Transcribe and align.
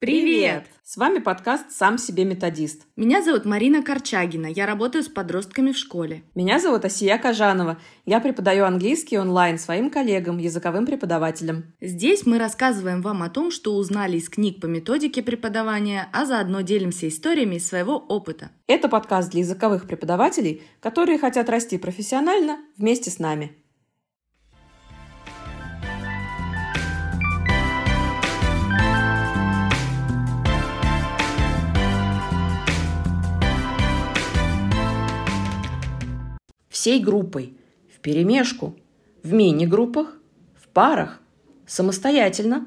Привет! 0.00 0.64
С 0.82 0.96
вами 0.96 1.18
подкаст 1.18 1.72
«Сам 1.72 1.98
себе 1.98 2.24
методист». 2.24 2.86
Меня 2.96 3.22
зовут 3.22 3.44
Марина 3.44 3.82
Корчагина, 3.82 4.46
я 4.46 4.64
работаю 4.64 5.04
с 5.04 5.08
подростками 5.08 5.72
в 5.72 5.76
школе. 5.76 6.22
Меня 6.34 6.58
зовут 6.58 6.86
Асия 6.86 7.18
Кажанова. 7.18 7.78
Я 8.06 8.20
преподаю 8.20 8.64
английский 8.64 9.18
онлайн 9.18 9.58
своим 9.58 9.90
коллегам, 9.90 10.38
языковым 10.38 10.86
преподавателям. 10.86 11.74
Здесь 11.82 12.24
мы 12.24 12.38
рассказываем 12.38 13.02
вам 13.02 13.22
о 13.22 13.28
том, 13.28 13.50
что 13.50 13.76
узнали 13.76 14.16
из 14.16 14.30
книг 14.30 14.62
по 14.62 14.64
методике 14.64 15.22
преподавания, 15.22 16.08
а 16.14 16.24
заодно 16.24 16.62
делимся 16.62 17.06
историями 17.06 17.56
из 17.56 17.68
своего 17.68 17.98
опыта. 17.98 18.52
Это 18.66 18.88
подкаст 18.88 19.32
для 19.32 19.40
языковых 19.40 19.86
преподавателей, 19.86 20.62
которые 20.80 21.18
хотят 21.18 21.50
расти 21.50 21.76
профессионально 21.76 22.58
вместе 22.78 23.10
с 23.10 23.18
нами. 23.18 23.54
Всей 36.80 36.98
группой, 36.98 37.58
в 37.94 38.00
перемешку, 38.00 38.74
в 39.22 39.34
мини-группах, 39.34 40.16
в 40.58 40.66
парах, 40.68 41.20
самостоятельно. 41.66 42.66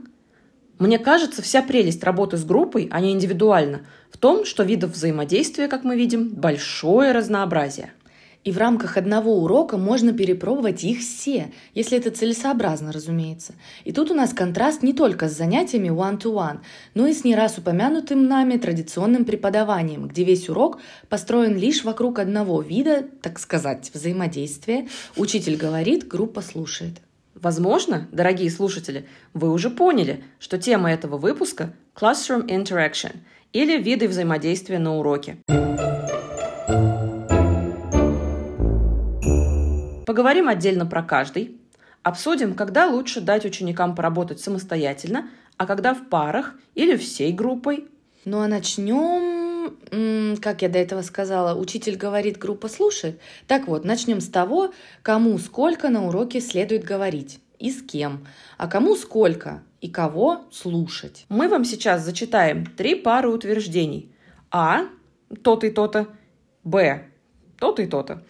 Мне 0.78 1.00
кажется, 1.00 1.42
вся 1.42 1.64
прелесть 1.64 2.04
работы 2.04 2.38
с 2.38 2.46
группой, 2.46 2.88
а 2.92 3.02
не 3.02 3.12
индивидуально, 3.12 3.88
в 4.12 4.20
том, 4.20 4.46
что 4.46 4.62
видов 4.62 4.92
взаимодействия, 4.92 5.68
как 5.68 5.84
мы 5.84 5.98
видим, 5.98 6.30
большое 6.30 7.12
разнообразие– 7.12 7.92
и 8.44 8.52
в 8.52 8.58
рамках 8.58 8.98
одного 8.98 9.38
урока 9.38 9.78
можно 9.78 10.14
перепробовать 10.14 10.84
их 10.84 11.00
все, 11.00 11.52
если 11.74 11.98
это 11.98 12.12
целесообразно, 12.12 12.92
разумеется. 12.92 13.54
И 13.84 13.92
тут 13.92 14.12
у 14.12 14.14
нас 14.14 14.34
контраст 14.34 14.84
не 14.84 14.94
только 14.94 15.30
с 15.30 15.38
занятиями 15.38 15.90
one-to-one, 15.90 16.60
но 16.94 17.08
и 17.08 17.14
с 17.14 17.24
не 17.24 17.36
раз 17.36 17.58
упомянутым 17.58 18.28
нами 18.28 18.58
традиционным 18.58 19.26
преподаванием, 19.26 20.08
где 20.08 20.24
весь 20.24 20.50
урок 20.50 20.80
построен 21.10 21.58
лишь 21.58 21.84
вокруг 21.84 22.20
одного 22.20 22.62
вида, 22.62 23.06
так 23.22 23.40
сказать, 23.40 23.92
взаимодействия. 23.94 24.88
Учитель 25.16 25.56
говорит, 25.56 26.08
группа 26.08 26.42
слушает. 26.42 27.00
Возможно, 27.36 28.08
дорогие 28.12 28.50
слушатели, 28.50 29.06
вы 29.34 29.52
уже 29.52 29.70
поняли, 29.70 30.24
что 30.40 30.58
тема 30.58 30.92
этого 30.92 31.18
выпуска– 31.18 31.74
Classroom 31.96 32.48
Interaction 32.48 33.18
или 33.52 33.82
виды 33.82 34.08
взаимодействия 34.08 34.80
на 34.80 34.98
уроке. 34.98 35.38
Поговорим 40.06 40.50
отдельно 40.50 40.86
про 40.86 41.02
каждый. 41.02 41.58
Обсудим, 42.02 42.56
когда 42.56 42.88
лучше 42.88 43.22
дать 43.22 43.46
ученикам 43.46 43.96
поработать 43.96 44.42
самостоятельно, 44.42 45.30
а 45.58 45.66
когда 45.66 45.94
в 45.94 46.10
парах 46.10 46.56
или 46.76 46.98
всей 46.98 47.32
группой. 47.32 47.88
Ну 48.26 48.42
а 48.42 48.48
начнем, 48.48 50.38
как 50.42 50.62
я 50.62 50.70
до 50.70 50.80
этого 50.80 51.02
сказала, 51.02 51.58
учитель 51.58 51.96
говорит, 51.96 52.38
группа 52.38 52.68
слушает. 52.68 53.22
Так 53.48 53.68
вот, 53.68 53.86
начнем 53.86 54.20
с 54.20 54.28
того, 54.28 54.74
кому 55.02 55.38
сколько 55.38 55.90
на 55.90 56.06
уроке 56.06 56.42
следует 56.42 56.84
говорить 56.84 57.40
и 57.60 57.72
с 57.72 57.82
кем, 57.82 58.28
а 58.58 58.68
кому 58.68 58.96
сколько 58.96 59.64
и 59.80 59.90
кого 59.90 60.46
слушать. 60.52 61.26
Мы 61.30 61.48
вам 61.48 61.64
сейчас 61.64 62.04
зачитаем 62.04 62.66
три 62.66 62.96
пары 62.96 63.30
утверждений. 63.30 64.14
А– 64.52 64.82
то-то 65.44 65.68
и 65.68 65.72
то-то, 65.72 66.08
Б– 66.64 67.06
то-то 67.60 67.82
и 67.82 67.88
то-то. 67.88 68.24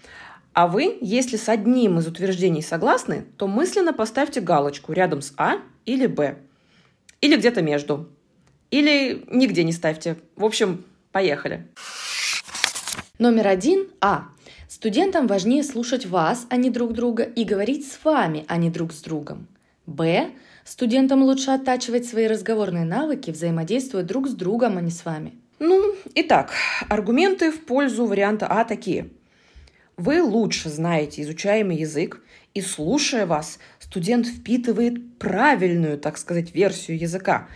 А 0.53 0.67
вы, 0.67 0.97
если 1.01 1.35
с 1.35 1.49
одним 1.49 1.97
из 1.97 2.07
утверждений 2.07 2.61
согласны, 2.61 3.25
то 3.37 3.47
мысленно 3.47 3.91
поставьте 3.91 4.39
галочку 4.39 4.93
рядом 4.93 5.21
с 5.21 5.33
А 5.35 5.55
или 5.85 6.05
Б. 6.05 6.37
Или 7.21 7.37
где-то 7.37 7.63
между. 7.63 8.09
Или 8.69 9.23
нигде 9.31 9.63
не 9.63 9.71
ставьте. 9.71 10.17
В 10.35 10.45
общем, 10.45 10.85
поехали. 11.11 11.67
Номер 13.17 13.47
один– 13.47 13.87
А. 14.01 14.25
Студентам 14.67 15.27
важнее 15.27 15.63
слушать 15.63 16.05
вас, 16.05 16.45
а 16.49 16.55
не 16.57 16.69
друг 16.69 16.93
друга, 16.93 17.23
и 17.23 17.45
говорить 17.45 17.87
с 17.87 18.03
вами, 18.03 18.45
а 18.47 18.57
не 18.57 18.69
друг 18.69 18.93
с 18.93 19.01
другом. 19.01 19.47
Б. 19.87 20.31
Студентам 20.65 21.23
лучше 21.23 21.51
оттачивать 21.51 22.05
свои 22.05 22.27
разговорные 22.27 22.85
навыки, 22.85 23.31
взаимодействуя 23.31 24.03
друг 24.03 24.27
с 24.27 24.33
другом, 24.33 24.77
а 24.77 24.81
не 24.81 24.91
с 24.91 25.03
вами. 25.03 25.33
Ну, 25.59 25.95
итак, 26.15 26.51
аргументы 26.89 27.51
в 27.51 27.65
пользу 27.65 28.05
варианта 28.05 28.47
А 28.47 28.65
такие– 28.65 29.09
вы 29.97 30.21
лучше 30.21 30.69
знаете 30.69 31.21
изучаемый 31.21 31.77
язык, 31.77 32.21
и 32.53 32.61
слушая 32.61 33.25
вас, 33.25 33.59
студент 33.79 34.27
впитывает 34.27 35.17
правильную, 35.17 35.97
так 35.97 36.17
сказать, 36.17 36.53
версию 36.53 36.99
языка. 36.99 37.47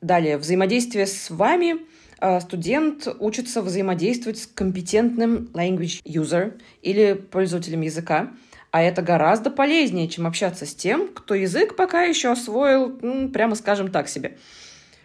Далее, 0.00 0.36
взаимодействие 0.36 1.06
с 1.06 1.30
вами 1.30 1.76
э, 2.20 2.40
студент 2.40 3.08
учится 3.20 3.62
взаимодействовать 3.62 4.38
с 4.38 4.46
компетентным 4.46 5.50
language 5.54 6.02
user 6.04 6.60
или 6.82 7.14
пользователем 7.14 7.82
языка, 7.82 8.32
а 8.70 8.82
это 8.82 9.02
гораздо 9.02 9.50
полезнее, 9.50 10.08
чем 10.08 10.26
общаться 10.26 10.66
с 10.66 10.74
тем, 10.74 11.08
кто 11.08 11.34
язык 11.34 11.76
пока 11.76 12.02
еще 12.02 12.32
освоил, 12.32 12.98
ну, 13.00 13.28
прямо 13.28 13.54
скажем 13.54 13.90
так 13.90 14.08
себе. 14.08 14.38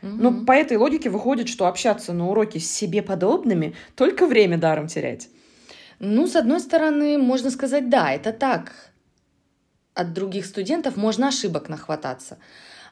Угу. 0.02 0.12
Но 0.12 0.46
по 0.46 0.52
этой 0.54 0.78
логике 0.78 1.10
выходит, 1.10 1.50
что 1.50 1.68
общаться 1.68 2.14
на 2.14 2.30
уроке 2.30 2.60
с 2.60 2.72
себе 2.72 3.02
подобными 3.02 3.76
только 3.96 4.26
время 4.26 4.58
даром 4.58 4.88
терять. 4.88 5.30
Ну, 6.00 6.28
с 6.28 6.36
одной 6.36 6.60
стороны, 6.60 7.18
можно 7.18 7.50
сказать, 7.50 7.90
да, 7.90 8.12
это 8.12 8.32
так. 8.32 8.72
От 9.96 10.14
других 10.14 10.46
студентов 10.46 10.96
можно 10.96 11.30
ошибок 11.30 11.70
нахвататься. 11.70 12.38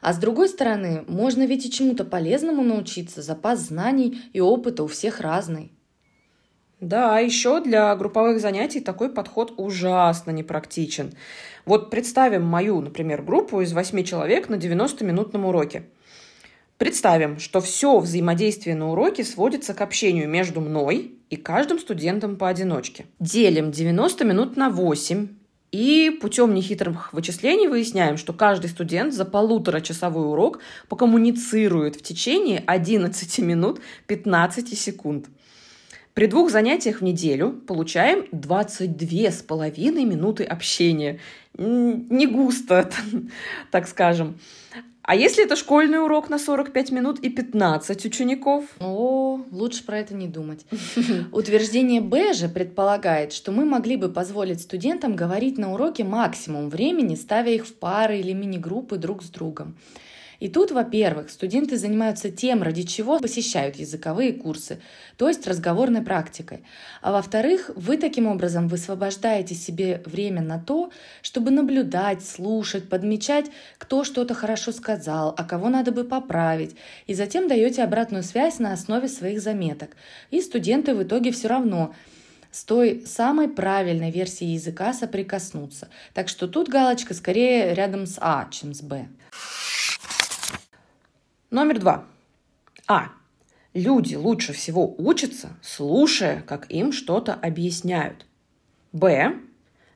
А 0.00 0.12
с 0.12 0.18
другой 0.18 0.48
стороны, 0.48 1.04
можно 1.06 1.46
ведь 1.46 1.66
и 1.66 1.70
чему-то 1.70 2.04
полезному 2.04 2.62
научиться. 2.62 3.22
Запас 3.22 3.60
знаний 3.60 4.22
и 4.32 4.40
опыта 4.40 4.82
у 4.82 4.88
всех 4.88 5.20
разный. 5.20 5.72
Да, 6.80 7.20
еще 7.20 7.62
для 7.62 7.94
групповых 7.96 8.40
занятий 8.40 8.80
такой 8.80 9.08
подход 9.08 9.54
ужасно 9.56 10.30
непрактичен. 10.30 11.14
Вот 11.64 11.90
представим 11.90 12.44
мою, 12.44 12.80
например, 12.80 13.22
группу 13.22 13.60
из 13.62 13.72
восьми 13.72 14.04
человек 14.04 14.48
на 14.48 14.56
90-минутном 14.56 15.46
уроке. 15.46 15.86
Представим, 16.78 17.38
что 17.38 17.62
все 17.62 17.98
взаимодействие 17.98 18.76
на 18.76 18.90
уроке 18.90 19.24
сводится 19.24 19.72
к 19.72 19.80
общению 19.80 20.28
между 20.28 20.60
мной 20.60 21.14
и 21.30 21.36
каждым 21.36 21.78
студентом 21.78 22.36
поодиночке. 22.36 23.06
Делим 23.18 23.70
90 23.70 24.24
минут 24.26 24.56
на 24.56 24.68
8 24.68 25.28
и 25.72 26.18
путем 26.20 26.54
нехитрых 26.54 27.14
вычислений 27.14 27.68
выясняем, 27.68 28.18
что 28.18 28.34
каждый 28.34 28.68
студент 28.68 29.14
за 29.14 29.24
полуторачасовой 29.24 30.26
урок 30.26 30.60
покоммуницирует 30.88 31.96
в 31.96 32.02
течение 32.02 32.62
11 32.66 33.38
минут 33.38 33.80
15 34.06 34.78
секунд. 34.78 35.26
При 36.12 36.26
двух 36.26 36.50
занятиях 36.50 37.00
в 37.00 37.04
неделю 37.04 37.52
получаем 37.52 38.26
22 38.32 39.30
с 39.30 39.42
половиной 39.42 40.04
минуты 40.04 40.44
общения. 40.44 41.20
Не 41.56 42.26
густо, 42.26 42.90
так 43.70 43.88
скажем. 43.88 44.38
А 45.06 45.14
если 45.14 45.44
это 45.44 45.54
школьный 45.54 46.02
урок 46.02 46.28
на 46.30 46.38
45 46.38 46.90
минут 46.90 47.20
и 47.20 47.30
15 47.30 48.04
учеников? 48.06 48.64
О, 48.80 49.40
лучше 49.52 49.86
про 49.86 50.00
это 50.00 50.14
не 50.14 50.26
думать. 50.26 50.66
Утверждение 51.32 52.00
Б 52.00 52.32
же 52.32 52.48
предполагает, 52.48 53.32
что 53.32 53.52
мы 53.52 53.64
могли 53.64 53.96
бы 53.96 54.08
позволить 54.08 54.60
студентам 54.60 55.14
говорить 55.14 55.58
на 55.58 55.72
уроке 55.72 56.02
максимум 56.02 56.68
времени, 56.68 57.14
ставя 57.14 57.52
их 57.52 57.68
в 57.68 57.74
пары 57.74 58.18
или 58.18 58.32
мини-группы 58.32 58.96
друг 58.96 59.22
с 59.22 59.28
другом. 59.28 59.76
И 60.40 60.48
тут, 60.48 60.70
во-первых, 60.70 61.30
студенты 61.30 61.76
занимаются 61.76 62.30
тем, 62.30 62.62
ради 62.62 62.82
чего 62.82 63.18
посещают 63.18 63.76
языковые 63.76 64.32
курсы, 64.32 64.80
то 65.16 65.28
есть 65.28 65.46
разговорной 65.46 66.02
практикой. 66.02 66.62
А 67.02 67.12
во-вторых, 67.12 67.70
вы 67.74 67.96
таким 67.96 68.26
образом 68.26 68.68
высвобождаете 68.68 69.54
себе 69.54 70.02
время 70.04 70.42
на 70.42 70.58
то, 70.58 70.90
чтобы 71.22 71.50
наблюдать, 71.50 72.24
слушать, 72.24 72.88
подмечать, 72.88 73.46
кто 73.78 74.04
что-то 74.04 74.34
хорошо 74.34 74.72
сказал, 74.72 75.34
а 75.36 75.44
кого 75.44 75.68
надо 75.68 75.92
бы 75.92 76.04
поправить, 76.04 76.76
и 77.06 77.14
затем 77.14 77.48
даете 77.48 77.82
обратную 77.82 78.22
связь 78.22 78.58
на 78.58 78.72
основе 78.72 79.08
своих 79.08 79.40
заметок. 79.40 79.96
И 80.30 80.40
студенты 80.40 80.94
в 80.94 81.02
итоге 81.02 81.32
все 81.32 81.48
равно 81.48 81.94
с 82.56 82.64
той 82.64 83.02
самой 83.06 83.48
правильной 83.48 84.10
версией 84.10 84.54
языка 84.54 84.94
соприкоснуться. 84.94 85.88
Так 86.14 86.28
что 86.28 86.48
тут 86.48 86.68
галочка 86.68 87.12
скорее 87.12 87.74
рядом 87.74 88.06
с 88.06 88.16
А, 88.18 88.48
чем 88.50 88.72
с 88.72 88.80
Б. 88.80 89.08
Номер 91.56 91.78
два. 91.78 92.04
А. 92.86 93.12
Люди 93.72 94.14
лучше 94.14 94.52
всего 94.52 94.94
учатся, 94.98 95.56
слушая, 95.62 96.42
как 96.42 96.70
им 96.70 96.92
что-то 96.92 97.32
объясняют. 97.32 98.26
Б. 98.92 99.36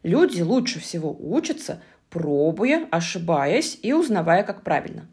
Люди 0.03 0.41
лучше 0.41 0.81
всего 0.81 1.15
учатся, 1.21 1.83
пробуя, 2.09 2.89
ошибаясь 2.91 3.79
и 3.83 3.93
узнавая, 3.93 4.43
как 4.43 4.65
правильно. 4.65 5.07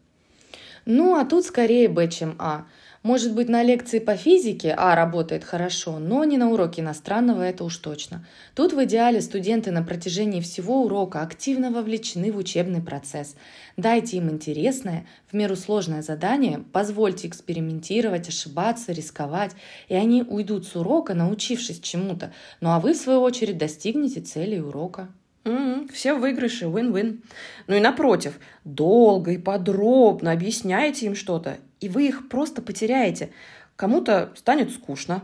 Ну, 0.86 1.16
а 1.16 1.26
тут 1.26 1.44
скорее 1.44 1.86
Б, 1.86 2.08
чем 2.08 2.34
А. 2.38 2.64
Может 3.04 3.34
быть, 3.34 3.48
на 3.48 3.62
лекции 3.62 4.00
по 4.00 4.16
физике 4.16 4.74
А 4.76 4.96
работает 4.96 5.44
хорошо, 5.44 5.98
но 5.98 6.24
не 6.24 6.36
на 6.36 6.50
уроке 6.50 6.82
иностранного, 6.82 7.42
это 7.42 7.62
уж 7.62 7.76
точно. 7.76 8.26
Тут 8.54 8.72
в 8.72 8.84
идеале 8.84 9.20
студенты 9.20 9.70
на 9.70 9.82
протяжении 9.84 10.40
всего 10.40 10.82
урока 10.82 11.22
активно 11.22 11.70
вовлечены 11.70 12.32
в 12.32 12.36
учебный 12.36 12.82
процесс. 12.82 13.36
Дайте 13.76 14.16
им 14.16 14.28
интересное, 14.30 15.06
в 15.30 15.34
меру 15.34 15.54
сложное 15.54 16.02
задание, 16.02 16.64
позвольте 16.72 17.28
экспериментировать, 17.28 18.28
ошибаться, 18.28 18.92
рисковать, 18.92 19.52
и 19.88 19.94
они 19.94 20.22
уйдут 20.22 20.66
с 20.66 20.74
урока, 20.74 21.14
научившись 21.14 21.80
чему-то, 21.80 22.32
ну 22.60 22.70
а 22.70 22.80
вы, 22.80 22.94
в 22.94 22.96
свою 22.96 23.20
очередь, 23.20 23.58
достигнете 23.58 24.20
цели 24.20 24.58
урока. 24.58 25.08
Mm-hmm. 25.48 25.92
Все 25.92 26.14
выигрыши, 26.14 26.66
win-win. 26.66 27.22
Ну 27.66 27.74
и 27.74 27.80
напротив, 27.80 28.38
долго 28.64 29.32
и 29.32 29.38
подробно 29.38 30.32
объясняете 30.32 31.06
им 31.06 31.14
что-то, 31.14 31.58
и 31.80 31.88
вы 31.88 32.08
их 32.08 32.28
просто 32.28 32.62
потеряете. 32.62 33.30
Кому-то 33.76 34.32
станет 34.36 34.70
скучно, 34.72 35.22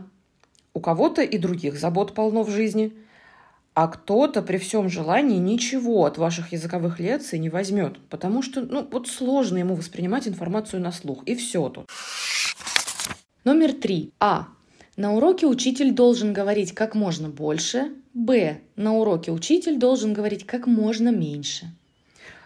у 0.73 0.79
кого-то 0.79 1.21
и 1.21 1.37
других 1.37 1.77
забот 1.77 2.13
полно 2.13 2.43
в 2.43 2.49
жизни, 2.49 2.93
а 3.73 3.87
кто-то 3.87 4.41
при 4.41 4.57
всем 4.57 4.89
желании 4.89 5.37
ничего 5.37 6.05
от 6.05 6.17
ваших 6.17 6.53
языковых 6.53 6.99
лекций 6.99 7.39
не 7.39 7.49
возьмет, 7.49 7.99
потому 8.09 8.41
что, 8.41 8.61
ну, 8.61 8.87
вот 8.89 9.07
сложно 9.07 9.57
ему 9.57 9.75
воспринимать 9.75 10.27
информацию 10.27 10.81
на 10.81 10.91
слух, 10.91 11.23
и 11.25 11.35
все 11.35 11.69
тут. 11.69 11.89
Номер 13.43 13.73
три. 13.73 14.11
А. 14.19 14.47
На 14.95 15.13
уроке 15.13 15.45
учитель 15.45 15.91
должен 15.91 16.31
говорить 16.31 16.73
как 16.73 16.95
можно 16.95 17.27
больше. 17.27 17.91
Б. 18.13 18.59
На 18.77 18.93
уроке 18.93 19.31
учитель 19.31 19.77
должен 19.77 20.13
говорить 20.13 20.45
как 20.45 20.67
можно 20.67 21.09
меньше. 21.09 21.65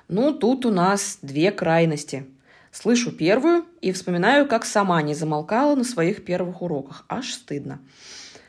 Ну, 0.08 0.34
тут 0.34 0.66
у 0.66 0.72
нас 0.72 1.20
две 1.22 1.52
крайности. 1.52 2.26
Слышу 2.72 3.12
первую 3.12 3.66
и 3.82 3.92
вспоминаю, 3.92 4.48
как 4.48 4.66
сама 4.66 5.00
не 5.04 5.14
замолкала 5.14 5.76
на 5.76 5.84
своих 5.84 6.26
первых 6.26 6.64
уроках. 6.64 7.06
Аж 7.08 7.34
стыдно. 7.34 7.80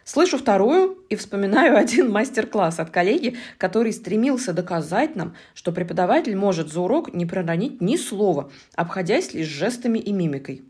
Слышу 0.05 0.39
вторую 0.39 0.99
и 1.11 1.17
вспоминаю 1.17 1.77
один 1.79 2.11
мастер-класс 2.11 2.81
от 2.81 2.89
коллеги, 2.89 3.37
который 3.59 3.93
стремился 3.93 4.55
доказать 4.55 5.15
нам, 5.15 5.35
что 5.53 5.73
преподаватель 5.73 6.37
может 6.37 6.73
за 6.73 6.81
урок 6.81 7.13
не 7.13 7.27
проронить 7.27 7.83
ни 7.83 7.97
слова, 7.97 8.51
обходясь 8.75 9.35
лишь 9.35 9.47
жестами 9.47 9.99
и 9.99 10.11
мимикой. 10.13 10.63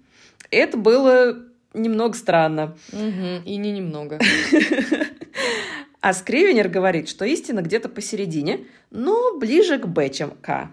Это 0.50 0.76
было 0.76 1.49
немного 1.74 2.14
странно. 2.16 2.76
Угу, 2.92 3.44
и 3.46 3.56
не 3.56 3.72
немного. 3.72 4.18
А 6.02 6.14
Скривенер 6.14 6.68
говорит, 6.68 7.10
что 7.10 7.26
истина 7.26 7.60
где-то 7.60 7.90
посередине, 7.90 8.60
но 8.90 9.36
ближе 9.36 9.78
к 9.78 9.86
Б, 9.86 10.08
чем 10.08 10.30
к. 10.30 10.70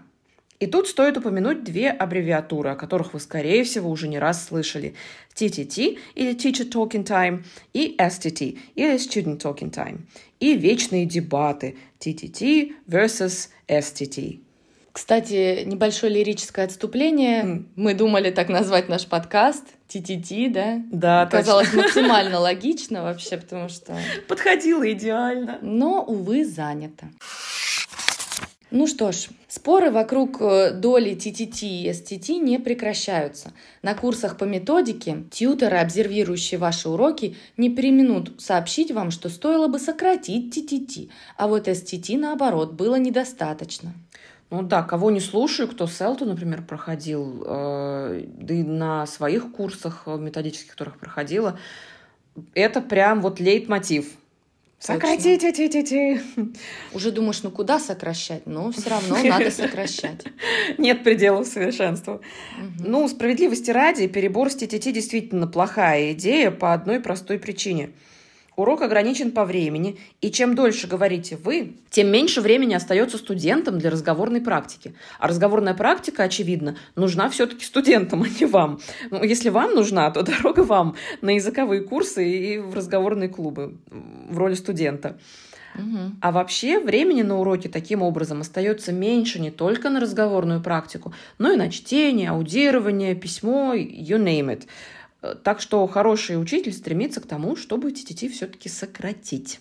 И 0.58 0.66
тут 0.66 0.88
стоит 0.88 1.16
упомянуть 1.16 1.62
две 1.62 1.90
аббревиатуры, 1.90 2.70
о 2.70 2.76
которых 2.76 3.12
вы, 3.12 3.20
скорее 3.20 3.62
всего, 3.62 3.90
уже 3.90 4.08
не 4.08 4.18
раз 4.18 4.46
слышали. 4.46 4.94
TTT 5.36 5.98
или 6.16 6.34
Teacher 6.34 6.68
Talking 6.68 7.04
Time 7.04 7.44
и 7.72 7.94
STT 7.96 8.58
или 8.74 8.94
Student 8.94 9.38
Talking 9.40 9.70
Time. 9.70 10.00
И 10.40 10.56
вечные 10.56 11.06
дебаты 11.06 11.76
TTT 12.00 12.72
versus 12.88 13.50
STT. 13.68 14.40
Кстати, 14.92 15.62
небольшое 15.64 16.12
лирическое 16.12 16.64
отступление. 16.64 17.44
Mm. 17.44 17.64
Мы 17.76 17.94
думали 17.94 18.30
так 18.30 18.48
назвать 18.48 18.88
наш 18.88 19.06
подкаст. 19.06 19.64
TTT, 19.88 20.50
да? 20.50 20.82
Да, 20.90 21.26
Казалось 21.26 21.68
точно. 21.68 21.82
максимально 21.82 22.38
логично 22.40 23.02
вообще, 23.02 23.38
потому 23.38 23.68
что... 23.68 23.96
Подходило 24.28 24.90
идеально. 24.92 25.58
Но, 25.62 26.02
увы, 26.02 26.44
занято. 26.44 27.08
Ну 28.70 28.86
что 28.86 29.12
ж, 29.12 29.28
споры 29.48 29.90
вокруг 29.90 30.42
э, 30.42 30.72
доли 30.72 31.12
TTT 31.12 31.66
и 31.66 31.90
STT 31.90 32.36
не 32.38 32.58
прекращаются. 32.58 33.54
На 33.80 33.94
курсах 33.94 34.36
по 34.36 34.44
методике 34.44 35.24
тьютеры, 35.30 35.78
обсервирующие 35.78 36.58
ваши 36.58 36.90
уроки, 36.90 37.34
не 37.56 37.70
применут 37.70 38.42
сообщить 38.42 38.90
вам, 38.92 39.10
что 39.10 39.30
стоило 39.30 39.68
бы 39.68 39.78
сократить 39.78 40.54
TTT, 40.54 41.08
а 41.38 41.48
вот 41.48 41.66
STT, 41.66 42.18
наоборот, 42.18 42.74
было 42.74 42.96
недостаточно. 42.96 43.94
Ну 44.50 44.62
да, 44.62 44.82
кого 44.82 45.10
не 45.10 45.20
слушаю, 45.20 45.68
кто 45.68 45.86
селту, 45.86 46.24
например, 46.24 46.62
проходил, 46.62 47.44
э, 47.46 48.24
да 48.26 48.54
и 48.54 48.62
на 48.62 49.06
своих 49.06 49.52
курсах 49.52 50.04
э, 50.06 50.16
методических, 50.16 50.70
которых 50.70 50.98
проходила, 50.98 51.58
это 52.54 52.80
прям 52.80 53.20
вот 53.20 53.40
лейтмотив– 53.40 54.06
Сократите, 54.80 55.52
ти, 55.52 55.68
ти, 55.68 55.82
ти. 55.82 56.20
Уже 56.92 57.10
думаешь, 57.10 57.42
ну 57.42 57.50
куда 57.50 57.80
сокращать? 57.80 58.46
Но 58.46 58.70
все 58.70 58.90
равно 58.90 59.16
надо 59.24 59.50
сокращать. 59.50 60.24
Нет 60.78 61.02
пределов 61.02 61.46
совершенству. 61.46 62.12
Угу. 62.12 62.88
Ну, 62.88 63.08
справедливости 63.08 63.72
ради, 63.72 64.06
перебор 64.06 64.50
с 64.50 64.54
ТТТ 64.54 64.92
действительно 64.92 65.48
плохая 65.48 66.12
идея 66.12 66.50
по 66.50 66.72
одной 66.72 67.00
простой 67.00 67.38
причине– 67.38 67.90
Урок 68.58 68.82
ограничен 68.82 69.30
по 69.30 69.44
времени, 69.44 69.98
и 70.20 70.32
чем 70.32 70.56
дольше 70.56 70.88
говорите 70.88 71.36
вы, 71.36 71.76
тем 71.90 72.08
меньше 72.08 72.40
времени 72.40 72.74
остается 72.74 73.16
студентам 73.16 73.78
для 73.78 73.88
разговорной 73.88 74.40
практики. 74.40 74.94
А 75.20 75.28
разговорная 75.28 75.74
практика, 75.74 76.24
очевидно, 76.24 76.76
нужна 76.96 77.30
все-таки 77.30 77.64
студентам, 77.64 78.22
а 78.24 78.26
не 78.28 78.46
вам. 78.46 78.80
Ну, 79.12 79.22
если 79.22 79.50
вам 79.50 79.76
нужна, 79.76 80.10
то 80.10 80.22
дорога 80.24 80.64
вам 80.64 80.96
на 81.20 81.36
языковые 81.36 81.82
курсы 81.82 82.28
и 82.28 82.58
в 82.58 82.74
разговорные 82.74 83.28
клубы 83.28 83.76
в 83.92 84.36
роли 84.36 84.54
студента. 84.54 85.16
Угу. 85.76 86.16
А 86.20 86.32
вообще 86.32 86.80
времени 86.80 87.22
на 87.22 87.38
уроке 87.38 87.68
таким 87.68 88.02
образом 88.02 88.40
остается 88.40 88.90
меньше 88.90 89.40
не 89.40 89.52
только 89.52 89.88
на 89.88 90.00
разговорную 90.00 90.60
практику, 90.60 91.14
но 91.38 91.52
и 91.52 91.56
на 91.56 91.70
чтение, 91.70 92.30
аудирование, 92.30 93.14
письмо, 93.14 93.74
you 93.74 94.18
name 94.18 94.46
it. 94.46 94.66
Так 95.42 95.60
что 95.60 95.86
хороший 95.86 96.40
учитель 96.40 96.72
стремится 96.72 97.20
к 97.20 97.26
тому, 97.26 97.56
чтобы 97.56 97.90
TTT 97.90 98.28
все-таки 98.28 98.68
сократить. 98.68 99.60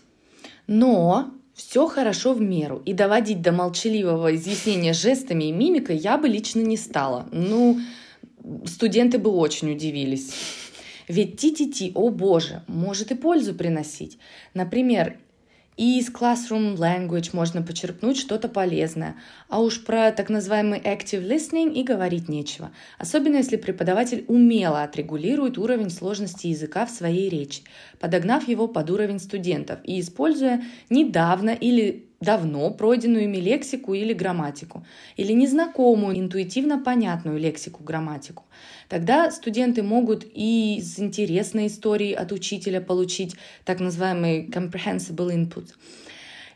Но 0.67 1.31
все 1.55 1.87
хорошо 1.87 2.33
в 2.33 2.41
меру, 2.41 2.81
и 2.85 2.93
доводить 2.93 3.41
до 3.41 3.51
молчаливого 3.51 4.35
изъяснения 4.35 4.93
жестами 4.93 5.45
и 5.45 5.51
мимикой 5.51 5.97
я 5.97 6.19
бы 6.19 6.27
лично 6.27 6.59
не 6.59 6.77
стала. 6.77 7.27
Ну, 7.31 7.79
студенты 8.65 9.17
бы 9.17 9.31
очень 9.31 9.71
удивились. 9.71 10.31
Ведь 11.07 11.43
TTT, 11.43 11.93
о 11.95 12.09
боже, 12.09 12.63
может 12.67 13.11
и 13.11 13.15
пользу 13.15 13.55
приносить. 13.55 14.19
Например, 14.53 15.17
и 15.77 15.99
из 15.99 16.09
Classroom 16.09 16.75
Language 16.75 17.29
можно 17.33 17.61
почерпнуть 17.61 18.17
что-то 18.17 18.49
полезное. 18.49 19.15
А 19.47 19.61
уж 19.61 19.83
про 19.85 20.11
так 20.11 20.29
называемый 20.29 20.79
Active 20.79 21.25
Listening 21.25 21.73
и 21.73 21.83
говорить 21.83 22.27
нечего. 22.27 22.71
Особенно 22.97 23.37
если 23.37 23.55
преподаватель 23.55 24.25
умело 24.27 24.83
отрегулирует 24.83 25.57
уровень 25.57 25.91
сложности 25.91 26.47
языка 26.47 26.85
в 26.85 26.89
своей 26.89 27.29
речи, 27.29 27.61
подогнав 27.99 28.47
его 28.47 28.67
под 28.67 28.89
уровень 28.89 29.19
студентов 29.19 29.79
и 29.83 29.99
используя 30.01 30.63
недавно 30.89 31.51
или 31.51 32.06
давно 32.19 32.71
пройденную 32.71 33.25
ими 33.25 33.37
лексику 33.37 33.93
или 33.93 34.13
грамматику, 34.13 34.85
или 35.15 35.33
незнакомую, 35.33 36.17
интуитивно 36.19 36.79
понятную 36.79 37.37
лексику-грамматику. 37.39 38.45
Тогда 38.89 39.31
студенты 39.31 39.83
могут 39.83 40.25
и 40.33 40.77
из 40.77 40.99
интересной 40.99 41.67
истории 41.67 42.13
от 42.13 42.31
учителя 42.31 42.81
получить 42.81 43.35
так 43.65 43.79
называемый 43.79 44.47
comprehensible 44.47 45.33
input– 45.33 45.69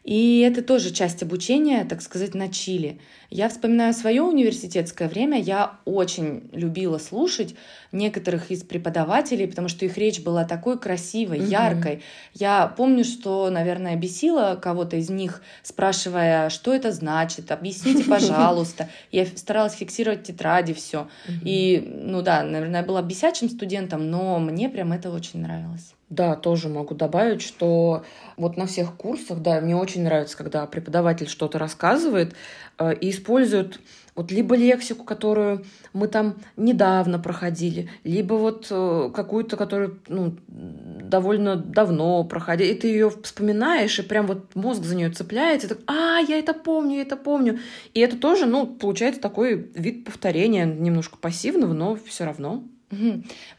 и 0.04 0.40
это 0.40 0.64
тоже 0.64 0.92
часть 0.92 1.22
обучения, 1.22 1.86
так 1.86 2.02
сказать, 2.02 2.34
на 2.34 2.50
Чили. 2.50 3.00
Я 3.30 3.50
вспоминаю 3.50 3.94
свое 3.94 4.24
университетское 4.24 5.08
время, 5.08 5.40
я 5.40 5.80
очень 5.86 6.50
любила 6.52 6.98
слушать 6.98 7.56
некоторых 7.92 8.52
из 8.52 8.64
преподавателей, 8.64 9.48
потому 9.48 9.68
что 9.68 9.86
их 9.86 9.98
речь 9.98 10.20
была 10.22 10.44
такой 10.44 10.80
красивой, 10.80 11.40
угу. 11.40 11.48
яркой. 11.48 12.02
Я 12.34 12.68
помню, 12.68 13.04
что, 13.04 13.50
наверное, 13.50 13.96
бесила 13.96 14.60
кого-то 14.62 14.98
из 14.98 15.10
них, 15.10 15.44
спрашивая, 15.62 16.50
что 16.50 16.74
это 16.74 16.92
значит, 16.92 17.52
объясните, 17.52 18.04
пожалуйста. 18.10 18.90
Я 19.12 19.26
старалась 19.26 19.74
фиксировать 19.74 20.24
тетради, 20.24 20.74
все. 20.74 21.08
И, 21.44 21.88
ну 22.04 22.22
да, 22.22 22.44
наверное, 22.44 22.82
я 22.82 22.86
была 22.86 23.02
бесячим 23.02 23.50
студентом, 23.50 24.10
но 24.10 24.40
мне 24.40 24.68
прям 24.68 24.94
это 24.94 25.12
очень 25.12 25.42
нравилось. 25.42 25.94
Да, 26.12 26.36
тоже 26.36 26.68
могу 26.68 26.94
добавить, 26.94 27.42
что 27.42 28.04
вот 28.36 28.58
на 28.58 28.66
всех 28.66 28.96
курсах, 28.96 29.40
да, 29.40 29.62
мне 29.62 29.78
очень 29.78 30.04
нравится, 30.04 30.36
когда 30.36 30.66
преподаватель 30.66 31.30
что-то 31.30 31.58
рассказывает 31.58 32.36
э, 32.78 32.94
и 32.96 33.12
использует 33.12 33.80
вот 34.14 34.30
либо 34.30 34.58
лексику, 34.58 35.06
которую 35.06 35.64
мы 35.94 36.10
там 36.10 36.36
недавно 36.58 37.18
проходили, 37.18 37.90
либо 38.04 38.34
вот 38.34 38.68
э, 38.70 39.10
какую-то, 39.14 39.56
которую 39.56 40.02
ну, 40.10 40.36
довольно 40.50 41.56
давно 41.56 42.26
проходили, 42.26 42.74
и 42.74 42.76
ты 42.78 42.88
ее 42.88 43.10
вспоминаешь, 43.24 43.98
и 43.98 44.04
прям 44.04 44.28
вот 44.28 44.54
мозг 44.54 44.84
за 44.84 44.98
нее 44.98 45.12
цепляется, 45.12 45.68
и 45.68 45.70
так, 45.70 45.80
а, 45.88 46.20
я 46.20 46.40
это 46.40 46.54
помню, 46.54 46.98
я 46.98 47.02
это 47.04 47.16
помню. 47.16 47.60
И 47.94 48.02
это 48.02 48.18
тоже, 48.18 48.48
ну, 48.48 48.68
получается 48.68 49.22
такой 49.22 49.56
вид 49.56 50.04
повторения, 50.04 50.66
немножко 50.66 51.18
пассивного, 51.18 51.72
но 51.72 51.96
все 51.96 52.26
равно. 52.26 52.66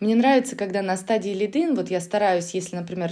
Мне 0.00 0.14
нравится, 0.14 0.56
когда 0.56 0.82
на 0.82 0.96
стадии 0.96 1.30
лидин, 1.30 1.74
вот 1.74 1.90
я 1.90 2.00
стараюсь, 2.00 2.54
если, 2.54 2.76
например, 2.76 3.10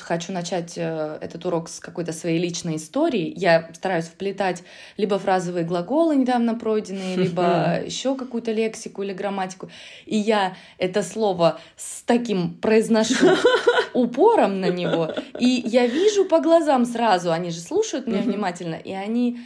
хочу 0.00 0.32
начать 0.32 0.74
э, 0.76 1.18
этот 1.20 1.44
урок 1.44 1.68
с 1.68 1.80
какой-то 1.80 2.12
своей 2.12 2.38
личной 2.38 2.76
истории, 2.76 3.32
я 3.36 3.68
стараюсь 3.74 4.06
вплетать 4.06 4.62
либо 4.96 5.18
фразовые 5.18 5.64
глаголы 5.64 6.16
недавно 6.16 6.54
пройденные, 6.54 7.16
либо 7.24 7.80
еще 7.84 8.14
какую-то 8.14 8.52
лексику 8.52 9.02
или 9.02 9.12
грамматику. 9.12 9.70
И 10.06 10.16
я 10.16 10.56
это 10.78 11.02
слово 11.02 11.60
с 11.76 12.02
таким 12.02 12.54
произношу 12.54 13.36
упором 13.94 14.60
на 14.60 14.70
него. 14.70 15.12
И 15.38 15.62
я 15.66 15.86
вижу 15.86 16.24
по 16.24 16.40
глазам 16.40 16.84
сразу, 16.84 17.32
они 17.32 17.50
же 17.50 17.60
слушают 17.60 18.06
меня 18.06 18.22
внимательно, 18.22 18.76
и 18.76 18.92
они 18.92 19.40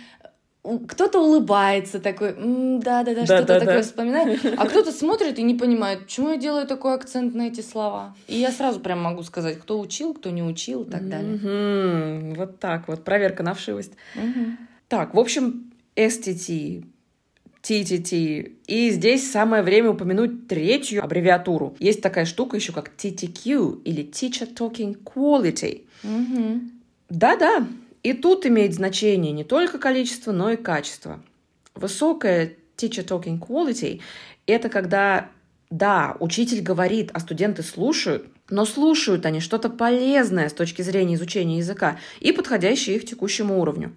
кто-то 0.88 1.20
улыбается 1.20 2.00
такой, 2.00 2.34
да-да-да, 2.34 3.24
что-то 3.24 3.46
да, 3.46 3.60
такое 3.60 3.76
да. 3.76 3.82
вспоминает, 3.82 4.40
а 4.56 4.66
кто-то 4.68 4.92
смотрит 4.92 5.38
и 5.38 5.42
не 5.42 5.54
понимает, 5.54 6.00
почему 6.00 6.30
я 6.30 6.36
делаю 6.36 6.66
такой 6.66 6.94
акцент 6.94 7.34
на 7.34 7.48
эти 7.48 7.60
слова. 7.60 8.14
И 8.26 8.38
я 8.38 8.50
сразу 8.50 8.80
прям 8.80 9.00
могу 9.00 9.22
сказать, 9.22 9.58
кто 9.58 9.80
учил, 9.80 10.14
кто 10.14 10.30
не 10.30 10.42
учил 10.42 10.82
и 10.82 10.90
так 10.90 11.08
далее. 11.08 11.36
Mm-hmm. 11.36 12.34
Вот 12.34 12.58
так 12.58 12.88
вот, 12.88 13.04
проверка 13.04 13.42
на 13.42 13.54
вшивость. 13.54 13.92
Mm-hmm. 14.16 14.56
Так, 14.88 15.14
в 15.14 15.18
общем, 15.18 15.72
STT, 15.96 16.84
TTT. 17.62 18.52
И 18.66 18.90
здесь 18.90 19.30
самое 19.30 19.62
время 19.62 19.90
упомянуть 19.90 20.48
третью 20.48 21.02
аббревиатуру. 21.02 21.76
Есть 21.78 22.02
такая 22.02 22.24
штука 22.24 22.56
еще 22.56 22.72
как 22.72 22.92
TTQ 22.96 23.82
или 23.84 24.04
Teacher 24.04 24.52
Talking 24.54 24.96
Quality. 25.02 25.84
Mm-hmm. 26.02 26.60
И 28.08 28.14
тут 28.14 28.46
имеет 28.46 28.72
значение 28.72 29.32
не 29.32 29.44
только 29.44 29.78
количество, 29.78 30.32
но 30.32 30.50
и 30.50 30.56
качество. 30.56 31.22
Высокая 31.74 32.54
teacher 32.78 33.04
talking 33.06 33.38
quality– 33.38 34.00
это 34.46 34.70
когда, 34.70 35.28
да, 35.68 36.16
учитель 36.18 36.62
говорит, 36.62 37.10
а 37.12 37.20
студенты 37.20 37.62
слушают, 37.62 38.26
но 38.48 38.64
слушают 38.64 39.26
они 39.26 39.40
что-то 39.40 39.68
полезное 39.68 40.48
с 40.48 40.54
точки 40.54 40.80
зрения 40.80 41.16
изучения 41.16 41.58
языка 41.58 41.98
и 42.20 42.32
подходящее 42.32 42.96
их 42.96 43.04
текущему 43.04 43.60
уровню. 43.60 43.94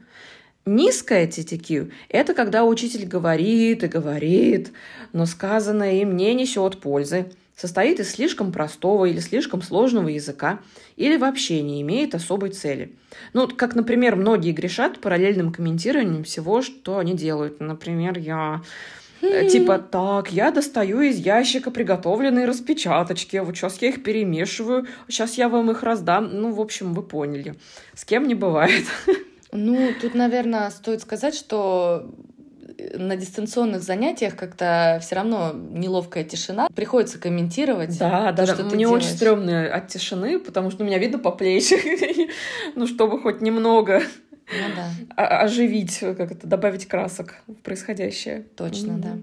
Низкая 0.66 1.26
TTQ– 1.26 1.94
это 2.10 2.34
когда 2.34 2.66
учитель 2.66 3.06
говорит 3.06 3.86
и 3.86 3.88
говорит, 3.88 4.74
но 5.14 5.26
сказанное 5.26 6.02
им 6.02 6.18
не 6.18 6.34
несет 6.34 6.82
пользы, 6.82 7.32
состоит 7.56 8.00
из 8.00 8.12
слишком 8.12 8.52
простого 8.52 9.06
или 9.06 9.20
слишком 9.20 9.62
сложного 9.62 10.08
языка 10.10 10.60
или 10.96 11.18
вообще 11.18 11.62
не 11.62 11.82
имеет 11.82 12.16
особой 12.16 12.50
цели. 12.50 12.96
Ну, 13.34 13.48
как, 13.48 13.76
например, 13.76 14.16
многие 14.16 14.52
грешат 14.52 15.00
параллельным 15.00 15.52
комментированием 15.52 16.24
всего, 16.24 16.62
что 16.62 16.98
они 16.98 17.14
делают. 17.14 17.60
Например, 17.60 18.18
я 18.18 18.62
э, 19.22 19.48
Типа, 19.48 19.78
так, 19.80 20.32
я 20.32 20.52
достаю 20.52 21.02
из 21.02 21.18
ящика 21.18 21.72
приготовленные 21.72 22.46
распечаточки, 22.46 23.38
вот 23.38 23.56
сейчас 23.56 23.82
я 23.82 23.90
их 23.90 24.04
перемешиваю, 24.04 24.88
сейчас 25.08 25.38
я 25.38 25.50
вам 25.50 25.72
их 25.72 25.84
раздам. 25.84 26.30
Ну, 26.34 26.52
в 26.52 26.60
общем, 26.60 26.94
вы 26.94 27.04
поняли. 27.04 27.56
С 27.94 28.06
кем 28.06 28.28
не 28.28 28.36
бывает. 28.36 28.86
Ну, 29.54 29.92
тут, 30.00 30.16
наверное, 30.16 30.70
стоит 30.70 31.02
сказать, 31.02 31.36
что 31.36 32.10
на 32.94 33.16
дистанционных 33.16 33.84
занятиях 33.84 34.36
как-то 34.36 35.00
все 35.02 35.16
равно 35.16 35.54
неловкая 35.54 36.24
тишина. 36.24 36.68
Приходится 36.74 37.20
комментировать. 37.20 37.98
Да, 37.98 38.32
то, 38.32 38.46
да, 38.46 38.54
что 38.54 38.64
да. 38.64 38.70
Мне 38.70 38.86
делаешь. 38.86 39.04
очень 39.04 39.16
стрёмно 39.16 39.74
от 39.74 39.88
тишины, 39.88 40.40
потому 40.40 40.72
что 40.72 40.84
у 40.84 40.88
меня 40.88 40.98
видно 40.98 41.20
по 41.20 41.32
плечи. 41.32 42.30
ну, 42.76 42.88
чтобы 42.88 43.20
хоть 43.22 43.42
немного 43.42 44.02
ну, 44.52 45.16
да. 45.16 45.42
оживить, 45.42 46.00
как 46.00 46.32
это, 46.32 46.48
добавить 46.48 46.88
красок 46.88 47.36
в 47.48 47.56
происходящее. 47.56 48.46
Точно, 48.56 48.92
mm-hmm. 48.92 49.02
да. 49.02 49.18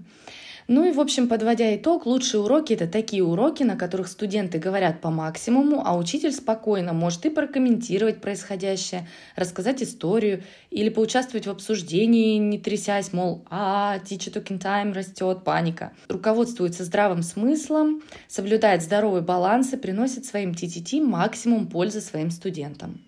Ну 0.69 0.87
и, 0.87 0.91
в 0.91 0.99
общем, 0.99 1.27
подводя 1.27 1.75
итог, 1.75 2.05
лучшие 2.05 2.41
уроки— 2.41 2.73
это 2.75 2.85
такие 2.85 3.23
уроки, 3.23 3.63
на 3.63 3.75
которых 3.75 4.07
студенты 4.07 4.59
говорят 4.59 5.01
по 5.01 5.09
максимуму, 5.09 5.81
а 5.83 5.97
учитель 5.97 6.31
спокойно 6.31 6.93
может 6.93 7.25
и 7.25 7.31
прокомментировать 7.31 8.21
происходящее, 8.21 9.07
рассказать 9.35 9.81
историю 9.81 10.43
или 10.69 10.89
поучаствовать 10.89 11.47
в 11.47 11.49
обсуждении, 11.49 12.37
не 12.37 12.59
трясясь, 12.59 13.13
мол, 13.13 13.43
а, 13.49 13.97
teacher 14.05 14.31
talking 14.31 14.61
time 14.61 14.93
растет, 14.93 15.43
паника. 15.43 15.91
Руководствуется 16.07 16.83
здравым 16.83 17.23
смыслом, 17.23 18.03
соблюдает 18.27 18.83
здоровый 18.83 19.21
баланс 19.21 19.73
и 19.73 19.77
приносит 19.77 20.25
своим 20.25 20.51
TTT 20.51 21.01
максимум 21.01 21.65
пользы 21.65 21.99
своим 21.99 22.29
студентам. 22.29 23.01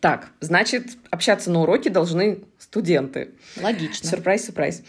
Так, 0.00 0.30
значит, 0.40 0.96
общаться 1.10 1.50
на 1.50 1.60
уроке 1.62 1.90
должны 1.90 2.44
студенты. 2.76 3.30
Логично. 3.62 4.10
Сюрприз, 4.10 4.46
сюрприз. 4.46 4.82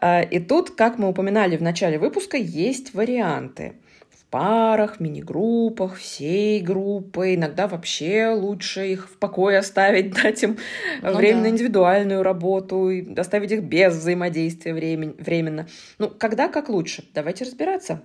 А, 0.00 0.22
и 0.22 0.38
тут, 0.38 0.70
как 0.70 0.98
мы 0.98 1.08
упоминали 1.08 1.56
в 1.56 1.62
начале 1.62 1.98
выпуска, 1.98 2.36
есть 2.36 2.94
варианты. 2.94 3.72
В 4.10 4.24
парах, 4.30 5.00
мини-группах, 5.00 5.96
всей 5.96 6.60
группой. 6.60 7.34
Иногда 7.34 7.66
вообще 7.66 8.28
лучше 8.28 8.92
их 8.92 9.08
в 9.08 9.16
покое 9.18 9.58
оставить, 9.58 10.14
дать 10.22 10.40
им 10.44 10.56
ну, 11.02 11.14
время 11.14 11.42
да. 11.42 11.48
индивидуальную 11.48 12.22
работу, 12.22 12.90
и 12.90 13.12
оставить 13.18 13.50
их 13.50 13.64
без 13.64 13.96
взаимодействия 13.96 14.72
времен, 14.72 15.16
временно. 15.18 15.66
Ну, 15.98 16.10
когда 16.10 16.46
как 16.46 16.68
лучше? 16.68 17.04
Давайте 17.12 17.44
разбираться. 17.44 18.02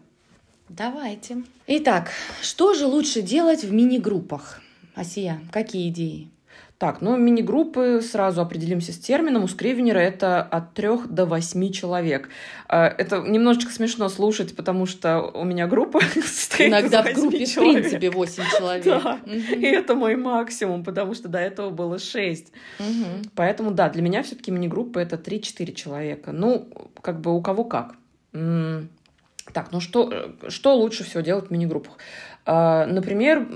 Давайте. 0.68 1.44
Итак, 1.68 2.10
что 2.42 2.74
же 2.74 2.88
лучше 2.88 3.22
делать 3.22 3.64
в 3.64 3.72
мини-группах? 3.72 4.62
Асия, 4.96 5.40
какие 5.52 5.90
идеи? 5.90 6.32
Так, 6.78 7.02
ну 7.02 7.18
мини-группы, 7.18 8.02
сразу 8.04 8.40
определимся 8.42 8.94
с 8.94 9.00
термином. 9.00 9.44
У 9.44 9.48
Скривенера 9.48 9.98
это 9.98 10.44
от 10.44 10.76
трех 10.76 11.08
до 11.08 11.26
восьми 11.26 11.74
человек. 11.74 12.30
А, 12.68 12.86
это 12.86 13.20
немножечко 13.22 13.72
смешно 13.72 14.10
слушать, 14.10 14.56
потому 14.56 14.86
что 14.86 15.22
у 15.22 15.44
меня 15.44 15.66
группа 15.66 16.00
состоит 16.24 16.70
Иногда 16.70 17.02
в 17.02 17.12
группе 17.16 17.48
человек. 17.48 17.78
в 17.78 17.82
принципе 17.82 18.12
восемь 18.12 18.44
человек. 18.58 18.86
Да, 18.86 19.20
угу. 19.26 19.32
и 19.32 19.66
это 19.66 19.96
мой 19.96 20.16
максимум, 20.16 20.84
потому 20.84 21.16
что 21.16 21.30
до 21.30 21.40
этого 21.40 21.72
было 21.72 21.98
шесть. 21.98 22.52
Угу. 22.80 23.30
Поэтому, 23.34 23.72
да, 23.72 23.90
для 23.90 24.04
меня 24.04 24.22
все-таки 24.22 24.52
мини-группа 24.52 25.00
это 25.00 25.16
3-4 25.16 25.74
человека. 25.74 26.32
Ну, 26.32 26.70
как 27.02 27.22
бы 27.22 27.36
у 27.36 27.42
кого 27.42 27.64
как. 27.64 27.96
Так, 28.32 29.72
ну 29.72 29.80
что, 29.80 30.36
что 30.50 30.76
лучше 30.76 31.04
всего 31.06 31.22
делать 31.22 31.48
в 31.48 31.52
мини-группах? 31.52 31.98
А, 32.46 32.86
например, 32.86 33.48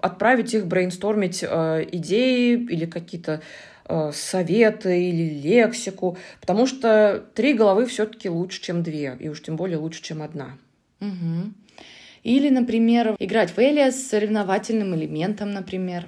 отправить 0.00 0.54
их 0.54 0.66
брейнстормить 0.66 1.42
э, 1.42 1.86
идеи 1.92 2.54
или 2.54 2.86
какие-то 2.86 3.40
э, 3.86 4.10
советы 4.12 5.02
или 5.08 5.40
лексику, 5.40 6.16
потому 6.40 6.66
что 6.66 7.24
три 7.34 7.54
головы 7.54 7.86
все-таки 7.86 8.28
лучше, 8.28 8.62
чем 8.62 8.82
две, 8.82 9.16
и 9.18 9.28
уж 9.28 9.42
тем 9.42 9.56
более 9.56 9.78
лучше, 9.78 10.02
чем 10.02 10.22
одна. 10.22 10.58
Угу. 11.00 11.52
Или, 12.24 12.50
например, 12.50 13.16
играть 13.18 13.50
в 13.50 13.58
Элия 13.58 13.90
с 13.90 14.08
соревновательным 14.08 14.94
элементом, 14.94 15.50
например. 15.52 16.06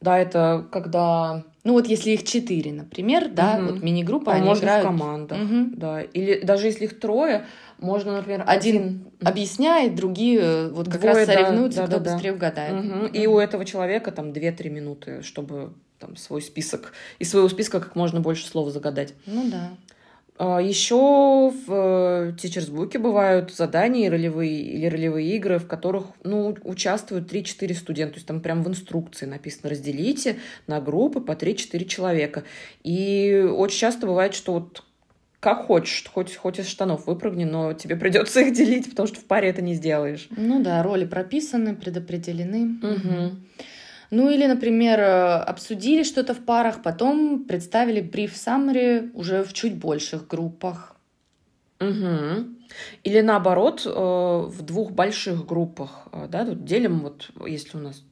Да, 0.00 0.18
это 0.18 0.66
когда... 0.70 1.44
Ну 1.62 1.72
вот 1.72 1.86
если 1.86 2.10
их 2.10 2.24
четыре, 2.24 2.72
например, 2.72 3.30
да, 3.30 3.56
угу. 3.56 3.72
вот 3.72 3.82
мини-группа, 3.82 4.32
а 4.32 4.34
они 4.36 4.44
можно 4.44 4.64
играют... 4.64 4.84
в 4.84 4.88
командах, 4.88 5.38
угу. 5.38 5.70
да. 5.76 6.02
Или 6.02 6.40
даже 6.40 6.66
если 6.66 6.84
их 6.84 7.00
трое, 7.00 7.46
можно, 7.84 8.12
например, 8.12 8.44
один, 8.46 9.06
объясняет, 9.22 9.94
другие 9.94 10.40
э, 10.40 10.68
вот 10.70 10.88
как 10.88 11.00
Двое, 11.00 11.16
раз 11.16 11.26
соревнуются, 11.26 11.80
да, 11.82 11.86
кто 11.86 11.98
да, 11.98 12.12
быстрее 12.12 12.30
да. 12.30 12.36
угадает. 12.36 12.72
Угу. 12.72 12.98
Угу. 12.98 13.06
И 13.06 13.26
у 13.26 13.38
этого 13.38 13.64
человека 13.64 14.10
там 14.10 14.30
2-3 14.30 14.70
минуты, 14.70 15.22
чтобы 15.22 15.74
там 15.98 16.16
свой 16.16 16.42
список, 16.42 16.92
из 17.18 17.30
своего 17.30 17.48
списка 17.48 17.80
как 17.80 17.96
можно 17.96 18.20
больше 18.20 18.46
слов 18.46 18.70
загадать. 18.70 19.14
Ну 19.26 19.50
да. 19.50 19.70
А, 20.36 20.60
Еще 20.60 20.96
в 20.96 21.70
Teachers 21.70 22.70
Book 22.70 22.98
бывают 22.98 23.52
задания 23.52 24.10
ролевые 24.10 24.60
или 24.60 24.86
ролевые 24.86 25.36
игры, 25.36 25.58
в 25.58 25.66
которых 25.66 26.06
ну, 26.24 26.56
участвуют 26.64 27.32
3-4 27.32 27.74
студента. 27.74 28.14
То 28.14 28.18
есть 28.18 28.26
там 28.26 28.40
прям 28.40 28.62
в 28.62 28.68
инструкции 28.68 29.26
написано 29.26 29.70
«разделите 29.70 30.36
на 30.66 30.80
группы 30.80 31.20
по 31.20 31.32
3-4 31.32 31.84
человека». 31.84 32.44
И 32.82 33.46
очень 33.48 33.78
часто 33.78 34.06
бывает, 34.06 34.34
что 34.34 34.54
вот 34.54 34.82
как 35.44 35.66
хочешь, 35.66 36.06
хоть, 36.10 36.34
хоть 36.34 36.58
из 36.58 36.66
штанов 36.66 37.06
выпрыгни, 37.06 37.44
но 37.44 37.74
тебе 37.74 37.96
придется 37.96 38.40
их 38.40 38.54
делить, 38.54 38.88
потому 38.88 39.06
что 39.06 39.20
в 39.20 39.24
паре 39.24 39.50
это 39.50 39.60
не 39.60 39.74
сделаешь. 39.74 40.26
Ну 40.30 40.62
да, 40.62 40.82
роли 40.82 41.04
прописаны, 41.04 41.76
предопределены. 41.76 42.78
Угу. 42.82 43.36
Ну 44.10 44.30
или, 44.30 44.46
например, 44.46 45.02
обсудили 45.46 46.02
что-то 46.02 46.32
в 46.32 46.42
парах, 46.46 46.82
потом 46.82 47.44
представили 47.44 48.02
brief 48.02 48.32
summary 48.32 49.10
уже 49.12 49.44
в 49.44 49.52
чуть 49.52 49.76
больших 49.76 50.28
группах. 50.28 50.96
Угу. 51.78 52.46
Или 53.02 53.20
наоборот, 53.20 53.82
э, 53.84 53.90
в 53.90 54.62
двух 54.62 54.92
больших 54.92 55.44
группах, 55.44 56.08
э, 56.12 56.26
да, 56.30 56.46
тут 56.46 56.64
делим, 56.64 57.00
вот 57.00 57.28
если 57.46 57.76
у 57.76 57.80
нас 57.80 58.02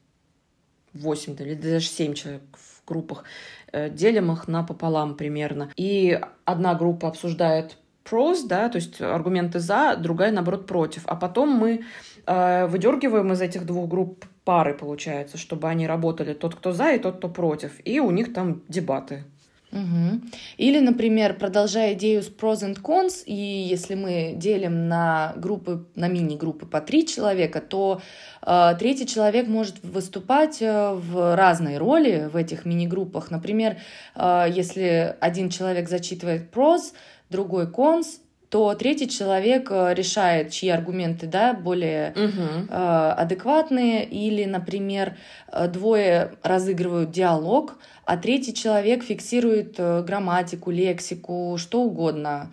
8 0.92 1.34
или 1.40 1.54
даже 1.54 1.86
7 1.86 2.12
человек 2.12 2.42
в 2.52 2.71
группах, 2.86 3.24
Э, 3.72 3.88
делим 3.88 4.30
их 4.32 4.48
напополам 4.48 5.16
примерно. 5.16 5.70
И 5.76 6.20
одна 6.44 6.74
группа 6.74 7.08
обсуждает 7.08 7.78
pros, 8.04 8.46
да, 8.46 8.68
то 8.68 8.76
есть 8.76 9.00
аргументы 9.00 9.60
за, 9.60 9.96
другая, 9.96 10.30
наоборот, 10.30 10.66
против. 10.66 11.02
А 11.06 11.16
потом 11.16 11.50
мы 11.50 11.84
э, 12.26 12.66
выдергиваем 12.66 13.32
из 13.32 13.40
этих 13.40 13.64
двух 13.64 13.88
групп 13.88 14.26
пары, 14.44 14.74
получается, 14.74 15.38
чтобы 15.38 15.68
они 15.68 15.86
работали 15.86 16.34
тот, 16.34 16.54
кто 16.54 16.72
за, 16.72 16.92
и 16.92 16.98
тот, 16.98 17.16
кто 17.16 17.28
против. 17.28 17.72
И 17.84 18.00
у 18.00 18.10
них 18.10 18.34
там 18.34 18.62
дебаты. 18.68 19.24
Угу. 19.72 20.20
Или, 20.58 20.80
например, 20.80 21.38
продолжая 21.38 21.94
идею 21.94 22.22
с 22.22 22.30
pros 22.30 22.60
and 22.60 22.78
cons, 22.82 23.24
и 23.24 23.34
если 23.34 23.94
мы 23.94 24.34
делим 24.36 24.86
на 24.86 25.32
группы, 25.36 25.86
на 25.94 26.08
мини-группы 26.08 26.66
по 26.66 26.82
три 26.82 27.06
человека, 27.06 27.62
то 27.62 28.02
э, 28.42 28.74
третий 28.78 29.06
человек 29.06 29.48
может 29.48 29.82
выступать 29.82 30.60
э, 30.60 30.92
в 30.92 31.36
разной 31.36 31.78
роли 31.78 32.28
в 32.30 32.36
этих 32.36 32.66
мини-группах. 32.66 33.30
Например, 33.30 33.78
э, 34.14 34.46
если 34.54 35.16
один 35.20 35.48
человек 35.48 35.88
зачитывает 35.88 36.54
pros, 36.54 36.92
другой 37.30 37.64
cons, 37.64 38.18
то 38.52 38.74
третий 38.74 39.08
человек 39.08 39.68
э, 39.70 39.94
решает, 39.94 40.50
чьи 40.50 40.68
аргументы 40.68 41.26
да, 41.26 41.54
более 41.54 42.10
угу. 42.10 42.68
э, 42.68 43.14
адекватные, 43.16 44.04
или, 44.04 44.44
например, 44.44 45.16
э, 45.50 45.68
двое 45.68 46.32
разыгрывают 46.42 47.10
диалог, 47.10 47.78
а 48.04 48.18
третий 48.18 48.52
человек 48.52 49.04
фиксирует 49.04 49.76
э, 49.78 50.02
грамматику, 50.02 50.70
лексику, 50.70 51.56
что 51.56 51.80
угодно 51.80 52.52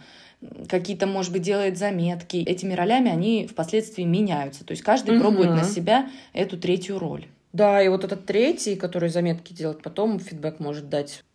какие-то, 0.69 1.05
может 1.05 1.33
быть, 1.33 1.41
делает 1.41 1.77
заметки. 1.77 2.37
Этими 2.37 2.73
ролями 2.73 3.11
они 3.11 3.45
впоследствии 3.45 4.03
меняются. 4.03 4.63
То 4.63 4.71
есть 4.71 4.83
каждый 4.83 5.15
угу. 5.15 5.23
пробует 5.23 5.49
на 5.49 5.65
себя 5.65 6.09
эту 6.31 6.57
третью 6.57 6.97
роль. 6.97 7.27
Да, 7.51 7.81
и 7.83 7.89
вот 7.89 8.05
этот 8.05 8.25
третий, 8.25 8.77
который 8.77 9.09
заметки 9.09 9.51
делает, 9.51 9.81
потом 9.81 10.17
фидбэк 10.21 10.61
может 10.61 10.87
дать. 10.87 11.25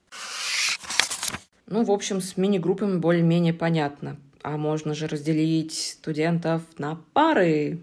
Ну, 1.66 1.84
в 1.84 1.90
общем, 1.90 2.22
с 2.22 2.38
мини-группами 2.38 2.96
более-менее 2.96 3.52
понятно 3.52 4.16
а 4.44 4.58
можно 4.58 4.94
же 4.94 5.08
разделить 5.08 5.96
студентов 5.98 6.62
на 6.76 7.00
пары. 7.14 7.80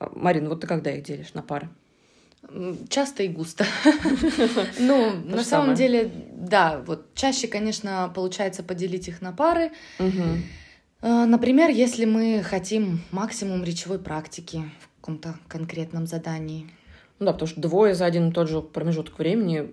А, 0.00 0.10
Марин, 0.12 0.48
вот 0.48 0.60
ты 0.60 0.66
когда 0.66 0.90
их 0.90 1.04
делишь 1.04 1.34
на 1.34 1.42
пары? 1.42 1.68
Часто 2.88 3.22
и 3.22 3.28
густо. 3.28 3.64
Ну, 4.80 5.12
на 5.24 5.44
самом 5.44 5.76
деле, 5.76 6.10
да, 6.32 6.82
вот 6.84 7.14
чаще, 7.14 7.46
конечно, 7.46 8.12
получается 8.12 8.64
поделить 8.64 9.06
их 9.06 9.22
на 9.22 9.32
пары. 9.32 9.70
А, 11.00 11.26
например, 11.26 11.70
если 11.70 12.06
мы 12.06 12.42
хотим 12.42 13.00
максимум 13.12 13.62
речевой 13.62 14.00
практики 14.00 14.64
в 14.80 14.96
каком-то 14.96 15.36
конкретном 15.46 16.08
задании. 16.08 16.68
Ну 17.20 17.26
да, 17.26 17.32
потому 17.32 17.48
что 17.48 17.60
двое 17.60 17.94
за 17.94 18.06
один 18.06 18.30
и 18.30 18.32
тот 18.32 18.48
же 18.48 18.62
промежуток 18.62 19.16
времени 19.16 19.70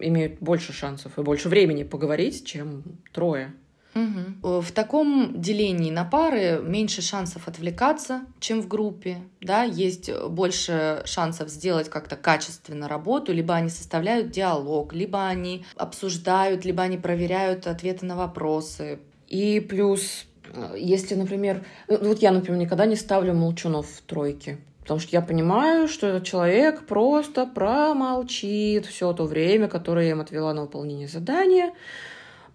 имеют 0.00 0.40
больше 0.40 0.72
шансов 0.72 1.16
и 1.16 1.22
больше 1.22 1.48
времени 1.48 1.84
поговорить, 1.84 2.44
чем 2.44 2.82
трое. 3.12 3.54
Угу. 3.96 4.60
В 4.60 4.72
таком 4.72 5.40
делении 5.40 5.90
на 5.90 6.04
пары 6.04 6.60
меньше 6.62 7.00
шансов 7.00 7.48
отвлекаться, 7.48 8.22
чем 8.40 8.60
в 8.60 8.68
группе, 8.68 9.18
да, 9.40 9.62
есть 9.62 10.10
больше 10.28 11.02
шансов 11.06 11.48
сделать 11.48 11.88
как-то 11.88 12.16
качественно 12.16 12.88
работу, 12.88 13.32
либо 13.32 13.54
они 13.54 13.70
составляют 13.70 14.30
диалог, 14.30 14.92
либо 14.92 15.26
они 15.26 15.64
обсуждают, 15.76 16.66
либо 16.66 16.82
они 16.82 16.98
проверяют 16.98 17.66
ответы 17.66 18.04
на 18.04 18.16
вопросы. 18.16 18.98
И 19.28 19.60
плюс, 19.60 20.26
если, 20.76 21.14
например, 21.14 21.64
ну, 21.88 22.08
вот 22.08 22.20
я, 22.20 22.32
например, 22.32 22.60
никогда 22.60 22.84
не 22.84 22.96
ставлю 22.96 23.32
молчунов 23.32 23.88
в 23.88 24.02
тройке, 24.02 24.58
Потому 24.82 25.00
что 25.00 25.16
я 25.16 25.20
понимаю, 25.20 25.88
что 25.88 26.06
этот 26.06 26.22
человек 26.22 26.86
просто 26.86 27.44
промолчит 27.44 28.86
все 28.86 29.12
то 29.12 29.24
время, 29.24 29.66
которое 29.66 30.04
я 30.04 30.12
им 30.12 30.20
отвела 30.20 30.54
на 30.54 30.62
выполнение 30.62 31.08
задания 31.08 31.72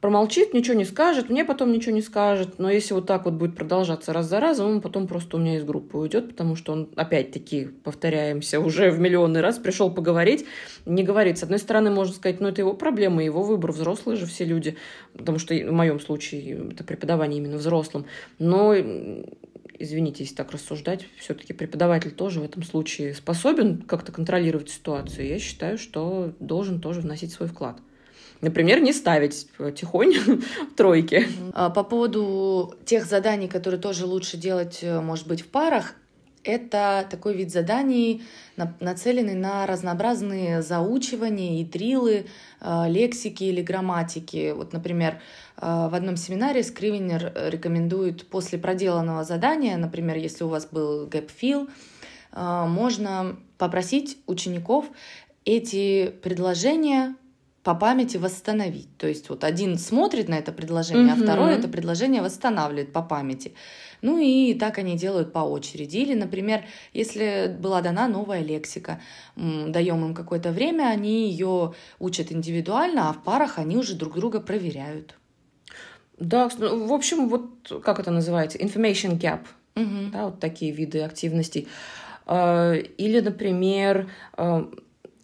промолчит, 0.02 0.54
ничего 0.54 0.76
не 0.76 0.84
скажет, 0.84 1.30
мне 1.30 1.46
потом 1.46 1.72
ничего 1.72 1.94
не 1.94 2.02
скажет. 2.02 2.58
Но 2.58 2.70
если 2.70 2.94
вот 2.94 3.06
так 3.06 3.26
вот 3.26 3.36
будет 3.36 3.56
продолжаться 3.56 4.12
раз 4.12 4.28
за 4.28 4.40
разом, 4.40 4.68
он 4.72 4.82
потом 4.82 5.08
просто 5.08 5.38
у 5.38 5.40
меня 5.40 5.58
из 5.58 5.64
группы 5.64 5.98
уйдет, 5.98 6.30
потому 6.30 6.56
что 6.56 6.74
он, 6.74 6.90
опять-таки, 6.96 7.66
повторяемся, 7.84 8.60
уже 8.60 8.90
в 8.90 9.00
миллионный 9.00 9.42
раз 9.42 9.60
пришел 9.60 9.92
поговорить, 9.92 10.46
не 10.86 11.04
говорит. 11.04 11.38
С 11.38 11.44
одной 11.44 11.60
стороны, 11.60 11.92
можно 11.92 12.14
сказать, 12.14 12.42
ну, 12.42 12.48
это 12.48 12.62
его 12.62 12.74
проблема, 12.74 13.24
его 13.24 13.44
выбор, 13.44 13.72
взрослые 13.72 14.18
же 14.18 14.26
все 14.26 14.44
люди, 14.44 14.76
потому 15.14 15.38
что 15.38 15.54
в 15.54 15.72
моем 15.72 16.00
случае 16.00 16.70
это 16.72 16.84
преподавание 16.84 17.38
именно 17.38 17.58
взрослым. 17.58 18.06
Но 18.40 18.76
извините, 19.78 20.24
если 20.24 20.36
так 20.36 20.52
рассуждать, 20.52 21.06
все-таки 21.20 21.54
преподаватель 21.54 22.12
тоже 22.12 22.40
в 22.40 22.44
этом 22.44 22.64
случае 22.64 23.14
способен 23.14 23.84
как-то 23.84 24.12
контролировать 24.12 24.70
ситуацию. 24.70 25.28
Я 25.28 25.38
считаю, 25.38 25.78
что 25.78 26.34
должен 26.40 26.82
тоже 26.82 27.02
вносить 27.02 27.32
свой 27.32 27.48
вклад. 27.48 27.78
Например, 28.42 28.80
не 28.80 28.92
ставить 28.92 29.48
тихонь 29.76 30.14
в 30.72 30.76
тройке. 30.76 31.28
А, 31.54 31.70
по 31.70 31.84
поводу 31.84 32.74
тех 32.86 33.06
заданий, 33.06 33.48
которые 33.48 33.80
тоже 33.80 34.06
лучше 34.06 34.38
делать, 34.38 34.80
э, 34.82 35.00
может 35.00 35.28
быть, 35.28 35.42
в 35.42 35.48
парах, 35.48 35.94
это 36.44 37.06
такой 37.08 37.36
вид 37.36 37.52
заданий, 37.52 38.24
нацеленный 38.80 39.36
на 39.36 39.68
разнообразные 39.68 40.64
заучивания 40.64 41.62
и 41.62 41.64
дрилы 41.64 42.26
э, 42.60 42.84
лексики 42.88 43.44
или 43.44 43.62
грамматики. 43.62 44.52
Вот, 44.52 44.74
например, 44.74 45.22
э, 45.58 45.88
в 45.92 45.94
одном 45.94 46.18
семинаре 46.18 46.64
Скривенер 46.64 47.32
рекомендует 47.50 48.28
после 48.28 48.58
проделанного 48.58 49.24
задания, 49.24 49.78
например, 49.78 50.18
если 50.18 50.44
у 50.44 50.48
вас 50.48 50.66
был 50.66 51.08
gap 51.08 51.30
можно 52.34 53.36
попросить 53.58 54.18
учеников 54.26 54.86
эти 55.44 56.08
предложения 56.24 57.16
по 57.64 57.76
памяти 57.76 58.18
восстановить. 58.18 58.98
То 58.98 59.08
есть 59.08 59.30
вот 59.30 59.44
один 59.44 59.78
смотрит 59.78 60.30
на 60.30 60.36
это 60.36 60.52
предложение, 60.52 61.14
угу. 61.14 61.22
а 61.22 61.24
второй 61.24 61.54
это 61.54 61.68
предложение 61.68 62.22
восстанавливает 62.22 62.92
по 62.92 63.02
памяти. 63.02 63.54
Ну 64.02 64.18
и 64.18 64.56
так 64.56 64.80
они 64.80 64.98
делают 64.98 65.32
по 65.32 65.40
очереди. 65.40 65.98
Или, 65.98 66.16
например, 66.16 66.64
если 66.92 67.56
была 67.60 67.82
дана 67.82 68.08
новая 68.08 68.42
лексика, 68.42 69.00
даем 69.36 70.04
им 70.06 70.16
какое-то 70.16 70.52
время, 70.52 70.86
они 70.86 71.30
ее 71.30 71.76
учат 72.00 72.32
индивидуально, 72.32 73.10
а 73.10 73.14
в 73.14 73.24
парах 73.24 73.60
они 73.60 73.78
уже 73.78 73.96
друг 73.96 74.16
друга 74.16 74.40
проверяют. 74.40 75.16
Да, 76.18 76.50
ну, 76.58 76.88
в 76.88 76.94
общем, 76.94 77.30
вот 77.30 77.82
как 77.84 78.00
это 78.00 78.12
называется? 78.12 78.58
Information 78.58 79.20
gap. 79.20 79.42
Угу. 79.76 80.12
Да, 80.12 80.26
вот 80.26 80.40
такие 80.40 80.72
виды 80.72 81.02
активностей. 81.02 81.68
А, 82.26 82.74
или, 82.74 83.20
например, 83.20 84.10
а, 84.34 84.70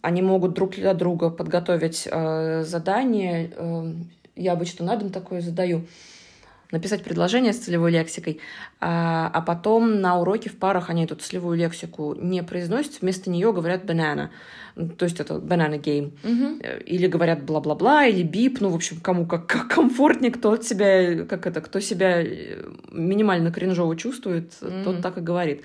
они 0.02 0.22
могут 0.22 0.54
друг 0.54 0.74
для 0.74 0.94
друга 0.94 1.30
подготовить 1.30 2.08
э, 2.10 2.62
задание. 2.64 3.50
Э, 3.56 3.92
я 4.36 4.52
обычно 4.52 4.86
на 4.86 4.96
дом 4.96 5.10
такое 5.10 5.40
задаю. 5.40 5.82
Написать 6.70 7.02
предложение 7.02 7.54
с 7.54 7.58
целевой 7.58 7.90
лексикой, 7.90 8.40
а, 8.78 9.30
а 9.32 9.40
потом 9.40 10.02
на 10.02 10.20
уроке 10.20 10.50
в 10.50 10.58
парах 10.58 10.90
они 10.90 11.04
эту 11.04 11.16
целевую 11.16 11.56
лексику 11.56 12.14
не 12.14 12.42
произносят, 12.42 13.00
вместо 13.00 13.30
нее 13.30 13.54
говорят 13.54 13.84
banana. 13.84 14.28
То 14.98 15.06
есть 15.06 15.18
это 15.18 15.36
banana 15.36 15.80
game. 15.80 16.12
Угу. 16.22 16.60
Или 16.84 17.06
говорят 17.06 17.42
бла-бла-бла, 17.42 18.04
или 18.04 18.22
бип. 18.22 18.60
Ну, 18.60 18.68
в 18.68 18.74
общем, 18.74 19.00
кому 19.00 19.24
как, 19.24 19.46
как 19.46 19.68
комфортнее, 19.68 20.30
кто 20.30 20.52
от 20.52 20.64
себя, 20.64 21.24
как 21.24 21.46
это, 21.46 21.62
кто 21.62 21.80
себя 21.80 22.22
э, 22.22 22.62
минимально 22.92 23.50
кринжово 23.50 23.96
чувствует, 23.96 24.52
угу. 24.60 24.84
тот 24.84 25.00
так 25.00 25.16
и 25.16 25.22
говорит. 25.22 25.62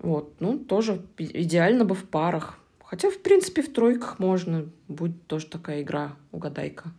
Вот, 0.00 0.32
ну, 0.40 0.58
тоже 0.58 1.02
идеально 1.18 1.84
бы 1.84 1.94
в 1.94 2.02
парах. 2.02 2.58
Хотя, 2.86 3.10
в 3.10 3.18
принципе, 3.18 3.62
в 3.62 3.72
тройках 3.72 4.18
можно. 4.18 4.66
Будет 4.88 5.26
тоже 5.26 5.46
такая 5.46 5.82
игра 5.82 6.12
угадайка. 6.30 6.92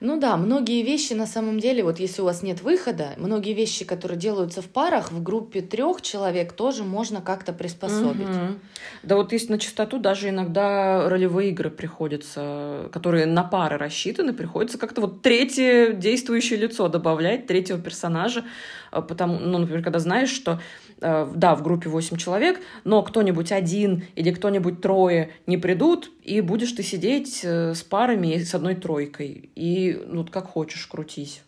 Ну 0.00 0.18
да, 0.18 0.36
многие 0.36 0.82
вещи 0.82 1.12
на 1.12 1.26
самом 1.26 1.60
деле, 1.60 1.82
вот 1.82 1.98
если 1.98 2.22
у 2.22 2.24
вас 2.24 2.42
нет 2.42 2.62
выхода, 2.62 3.10
многие 3.16 3.52
вещи, 3.54 3.84
которые 3.84 4.18
делаются 4.18 4.60
в 4.60 4.66
парах, 4.66 5.12
в 5.12 5.22
группе 5.22 5.60
трех 5.60 6.02
человек 6.02 6.52
тоже 6.52 6.84
можно 6.84 7.20
как-то 7.20 7.52
приспособить. 7.52 8.28
Угу. 8.28 8.54
Да 9.02 9.16
вот 9.16 9.32
есть 9.32 9.50
на 9.50 9.58
чистоту 9.58 9.98
даже 9.98 10.30
иногда 10.30 11.08
ролевые 11.08 11.50
игры 11.50 11.70
приходится, 11.70 12.88
которые 12.92 13.26
на 13.26 13.44
пары 13.44 13.76
рассчитаны, 13.76 14.32
приходится 14.32 14.78
как-то 14.78 15.00
вот 15.00 15.22
третье 15.22 15.92
действующее 15.92 16.58
лицо 16.58 16.88
добавлять, 16.88 17.46
третьего 17.46 17.78
персонажа, 17.78 18.44
а, 18.90 19.00
потому, 19.00 19.38
ну, 19.38 19.58
например, 19.58 19.82
когда 19.82 19.98
знаешь, 19.98 20.30
что 20.30 20.60
да, 21.00 21.54
в 21.54 21.62
группе 21.62 21.88
8 21.88 22.16
человек, 22.16 22.60
но 22.84 23.02
кто-нибудь 23.02 23.52
один 23.52 24.04
или 24.14 24.30
кто-нибудь 24.30 24.80
трое 24.80 25.30
не 25.46 25.56
придут, 25.56 26.10
и 26.22 26.40
будешь 26.40 26.72
ты 26.72 26.82
сидеть 26.82 27.40
э, 27.42 27.74
с 27.74 27.82
парами 27.82 28.38
с 28.38 28.54
одной 28.54 28.74
тройкой. 28.74 29.50
И 29.54 30.00
ну, 30.06 30.26
как 30.26 30.46
хочешь, 30.46 30.86
крутись. 30.86 31.42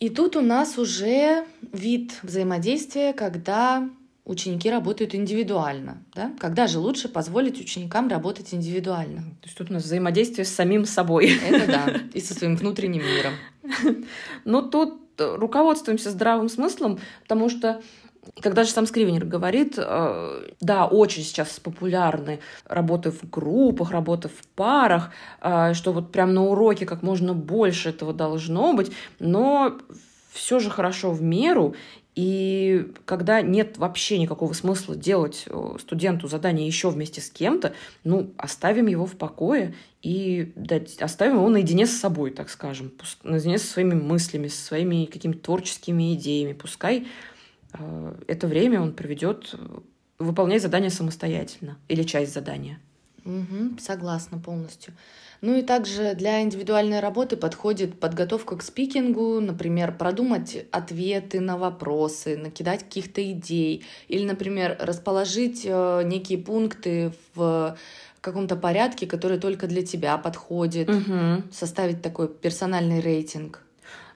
И 0.00 0.10
тут 0.10 0.36
у 0.36 0.40
нас 0.40 0.76
уже 0.76 1.44
вид 1.72 2.18
взаимодействия, 2.22 3.12
когда 3.12 3.88
ученики 4.24 4.70
работают 4.70 5.14
индивидуально. 5.14 6.02
Да? 6.14 6.32
Когда 6.38 6.66
же 6.66 6.78
лучше 6.78 7.08
позволить 7.08 7.60
ученикам 7.60 8.08
работать 8.08 8.52
индивидуально? 8.52 9.22
То 9.40 9.46
есть 9.46 9.56
тут 9.56 9.70
у 9.70 9.74
нас 9.74 9.84
взаимодействие 9.84 10.44
с 10.44 10.50
самим 10.50 10.84
собой. 10.84 11.38
Это 11.46 11.66
да, 11.66 12.00
и 12.12 12.20
со 12.20 12.34
своим 12.34 12.56
внутренним 12.56 13.02
миром. 13.02 13.34
Ну, 14.44 14.62
тут 14.62 15.03
руководствуемся 15.18 16.10
здравым 16.10 16.48
смыслом, 16.48 16.98
потому 17.22 17.48
что 17.48 17.80
когда 18.40 18.64
же 18.64 18.70
сам 18.70 18.86
Скривенер 18.86 19.24
говорит, 19.24 19.74
э, 19.76 20.50
да, 20.60 20.86
очень 20.86 21.22
сейчас 21.22 21.60
популярны 21.60 22.40
работы 22.64 23.10
в 23.10 23.28
группах, 23.28 23.90
работы 23.90 24.28
в 24.28 24.46
парах, 24.54 25.10
э, 25.40 25.74
что 25.74 25.92
вот 25.92 26.10
прям 26.12 26.34
на 26.34 26.44
уроке 26.44 26.86
как 26.86 27.02
можно 27.02 27.34
больше 27.34 27.90
этого 27.90 28.12
должно 28.12 28.72
быть, 28.72 28.92
но 29.18 29.78
все 30.34 30.58
же 30.58 30.68
хорошо 30.68 31.12
в 31.12 31.22
меру, 31.22 31.76
и 32.16 32.92
когда 33.04 33.40
нет 33.40 33.78
вообще 33.78 34.18
никакого 34.18 34.52
смысла 34.52 34.96
делать 34.96 35.44
э, 35.46 35.76
студенту 35.80 36.26
задание 36.26 36.66
еще 36.66 36.90
вместе 36.90 37.20
с 37.20 37.30
кем-то, 37.30 37.72
ну, 38.02 38.32
оставим 38.36 38.88
его 38.88 39.06
в 39.06 39.16
покое 39.16 39.76
и 40.02 40.52
дать, 40.56 41.00
оставим 41.00 41.36
его 41.36 41.48
наедине 41.48 41.86
с 41.86 41.92
собой, 41.92 42.32
так 42.32 42.50
скажем, 42.50 42.92
наедине 43.22 43.58
со 43.58 43.66
своими 43.68 43.94
мыслями, 43.94 44.48
со 44.48 44.60
своими 44.60 45.06
какими-то 45.06 45.38
творческими 45.38 46.14
идеями. 46.14 46.52
Пускай 46.52 47.06
э, 47.72 48.14
это 48.26 48.48
время 48.48 48.80
он 48.80 48.92
проведет, 48.92 49.50
э, 49.52 49.58
выполняя 50.18 50.58
задание 50.58 50.90
самостоятельно 50.90 51.78
или 51.86 52.02
часть 52.02 52.34
задания. 52.34 52.80
Угу, 53.24 53.78
согласна 53.78 54.38
полностью. 54.38 54.94
Ну 55.40 55.56
и 55.56 55.62
также 55.62 56.14
для 56.14 56.42
индивидуальной 56.42 57.00
работы 57.00 57.36
подходит 57.36 57.98
подготовка 57.98 58.56
к 58.56 58.62
спикингу, 58.62 59.40
например, 59.40 59.96
продумать 59.96 60.64
ответы 60.70 61.40
на 61.40 61.56
вопросы, 61.56 62.36
накидать 62.36 62.84
каких-то 62.84 63.22
идей, 63.30 63.84
или, 64.08 64.24
например, 64.24 64.76
расположить 64.80 65.62
э, 65.64 66.02
некие 66.04 66.38
пункты 66.38 67.12
в 67.34 67.76
каком-то 68.20 68.56
порядке, 68.56 69.06
который 69.06 69.38
только 69.38 69.66
для 69.66 69.84
тебя 69.84 70.16
подходит, 70.16 70.88
угу. 70.88 71.42
составить 71.52 72.00
такой 72.00 72.28
персональный 72.28 73.00
рейтинг. 73.00 73.63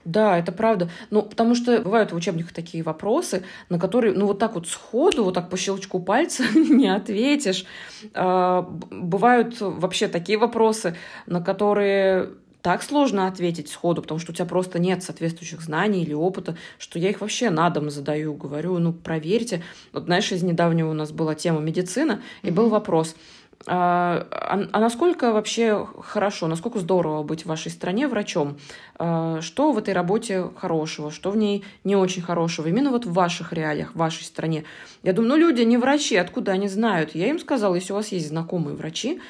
Да, 0.09 0.39
это 0.39 0.53
правда. 0.53 0.89
Ну, 1.11 1.21
потому 1.21 1.55
что 1.55 1.83
бывают 1.83 2.13
в 2.13 2.17
учебниках 2.17 2.55
такие 2.55 2.83
вопросы, 2.83 3.43
на 3.69 3.79
которые, 3.79 4.15
ну, 4.15 4.25
вот 4.27 4.39
так 4.39 4.55
вот 4.55 4.67
сходу, 4.67 5.23
вот 5.23 5.35
так 5.35 5.51
по 5.51 5.59
щелчку 5.59 6.01
пальца 6.01 6.45
не 6.55 6.89
ответишь. 6.89 7.67
А, 8.15 8.63
бывают 8.63 9.61
вообще 9.61 10.09
такие 10.09 10.39
вопросы, 10.39 10.97
на 11.27 11.43
которые 11.43 12.31
так 12.63 12.83
сложно 12.83 13.27
ответить 13.27 13.69
сходу, 13.69 14.01
потому 14.01 14.19
что 14.19 14.33
у 14.33 14.35
тебя 14.35 14.47
просто 14.47 14.79
нет 14.79 15.03
соответствующих 15.03 15.61
знаний 15.61 16.03
или 16.03 16.15
опыта, 16.15 16.57
что 16.79 16.99
я 16.99 17.11
их 17.11 17.21
вообще 17.21 17.51
на 17.51 17.69
дом 17.69 17.91
задаю, 17.91 18.33
говорю, 18.33 18.79
ну, 18.79 18.95
проверьте. 18.95 19.63
Вот, 19.93 20.05
знаешь, 20.05 20.33
из 20.33 20.43
недавнего 20.43 20.91
у 20.91 20.95
нас 20.95 21.13
была 21.13 21.35
тема 21.35 21.61
медицина, 21.61 22.23
и 22.43 22.47
mm-hmm. 22.47 22.53
был 22.53 22.71
вопрос– 22.71 23.15
а, 23.67 24.27
а, 24.31 24.69
а 24.73 24.81
насколько 24.81 25.33
вообще 25.33 25.87
хорошо, 26.01 26.47
насколько 26.47 26.79
здорово 26.79 27.23
быть 27.23 27.43
в 27.43 27.47
вашей 27.47 27.71
стране 27.71 28.07
врачом? 28.07 28.59
А, 28.99 29.41
что 29.41 29.73
в 29.73 29.79
этой 29.79 29.95
работе 29.95 30.51
хорошего, 30.57 31.11
что 31.11 31.31
в 31.31 31.37
ней 31.37 31.65
не 31.85 31.97
очень 31.97 32.23
хорошего? 32.23 32.69
Именно 32.69 32.91
вот 32.91 33.05
в 33.05 33.13
ваших 33.13 33.53
реалиях, 33.53 33.93
в 33.93 33.97
вашей 33.97 34.25
стране. 34.25 34.65
Я 35.03 35.13
думаю, 35.13 35.31
ну 35.31 35.37
люди 35.37 35.63
не 35.63 35.77
врачи, 35.77 36.17
откуда 36.17 36.53
они 36.53 36.69
знают? 36.69 37.15
Я 37.15 37.29
им 37.29 37.39
сказала, 37.39 37.75
если 37.75 37.93
у 37.93 37.97
вас 37.97 38.09
есть 38.09 38.29
знакомые 38.29 38.77
врачи, 38.77 39.21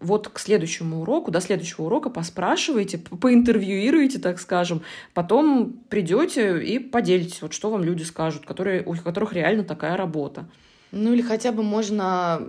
вот 0.00 0.28
к 0.28 0.38
следующему 0.38 1.02
уроку, 1.02 1.30
до 1.30 1.40
следующего 1.40 1.84
урока 1.86 2.10
поспрашивайте, 2.10 2.98
поинтервьюируйте, 2.98 4.18
так 4.18 4.40
скажем, 4.40 4.82
потом 5.14 5.72
придете 5.88 6.62
и 6.62 6.78
поделитесь, 6.78 7.42
вот 7.42 7.52
что 7.52 7.70
вам 7.70 7.84
люди 7.84 8.02
скажут, 8.02 8.44
которые, 8.44 8.82
у 8.84 8.94
которых 8.96 9.32
реально 9.32 9.64
такая 9.64 9.96
работа. 9.96 10.46
Ну 10.90 11.12
или 11.12 11.22
хотя 11.22 11.52
бы 11.52 11.62
можно 11.62 12.42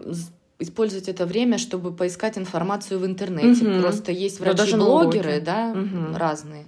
использовать 0.60 1.10
это 1.10 1.26
время, 1.26 1.58
чтобы 1.58 1.92
поискать 1.92 2.38
информацию 2.38 3.00
в 3.00 3.06
интернете. 3.06 3.68
Угу. 3.68 3.82
Просто 3.82 4.12
есть 4.12 4.40
врачи-блогеры, 4.40 5.42
да, 5.42 5.74
угу. 5.76 6.18
разные. 6.18 6.66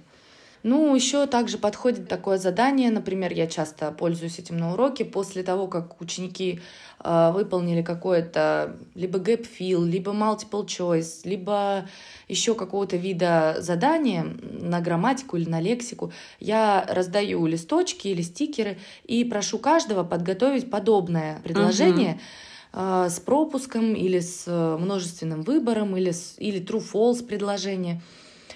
Ну, 0.64 0.94
еще 0.94 1.26
также 1.26 1.56
подходит 1.56 2.08
такое 2.08 2.36
задание, 2.36 2.90
например, 2.90 3.32
я 3.32 3.46
часто 3.46 3.92
пользуюсь 3.92 4.38
этим 4.38 4.56
на 4.56 4.72
уроке, 4.72 5.04
после 5.04 5.44
того, 5.44 5.68
как 5.68 6.00
ученики 6.00 6.60
э, 7.02 7.30
выполнили 7.32 7.82
какое-то 7.82 8.76
либо 8.96 9.20
gap 9.20 9.46
fill, 9.48 9.86
либо 9.86 10.10
multiple 10.10 10.66
choice, 10.66 11.20
либо 11.22 11.88
еще 12.26 12.56
какого-то 12.56 12.96
вида 12.96 13.56
задания 13.60 14.26
на 14.42 14.80
грамматику 14.80 15.36
или 15.36 15.48
на 15.48 15.60
лексику, 15.60 16.12
я 16.40 16.84
раздаю 16.88 17.46
листочки 17.46 18.08
или 18.08 18.22
стикеры 18.22 18.78
и 19.04 19.24
прошу 19.24 19.58
каждого 19.58 20.02
подготовить 20.02 20.70
подобное 20.70 21.40
предложение. 21.44 22.14
Uh-huh 22.14 22.47
с 22.72 23.20
пропуском 23.20 23.94
или 23.94 24.20
с 24.20 24.44
э, 24.46 24.76
множественным 24.76 25.42
выбором 25.42 25.96
или, 25.96 26.10
с, 26.10 26.34
или 26.38 26.64
true-false 26.64 27.24
предложение. 27.24 28.02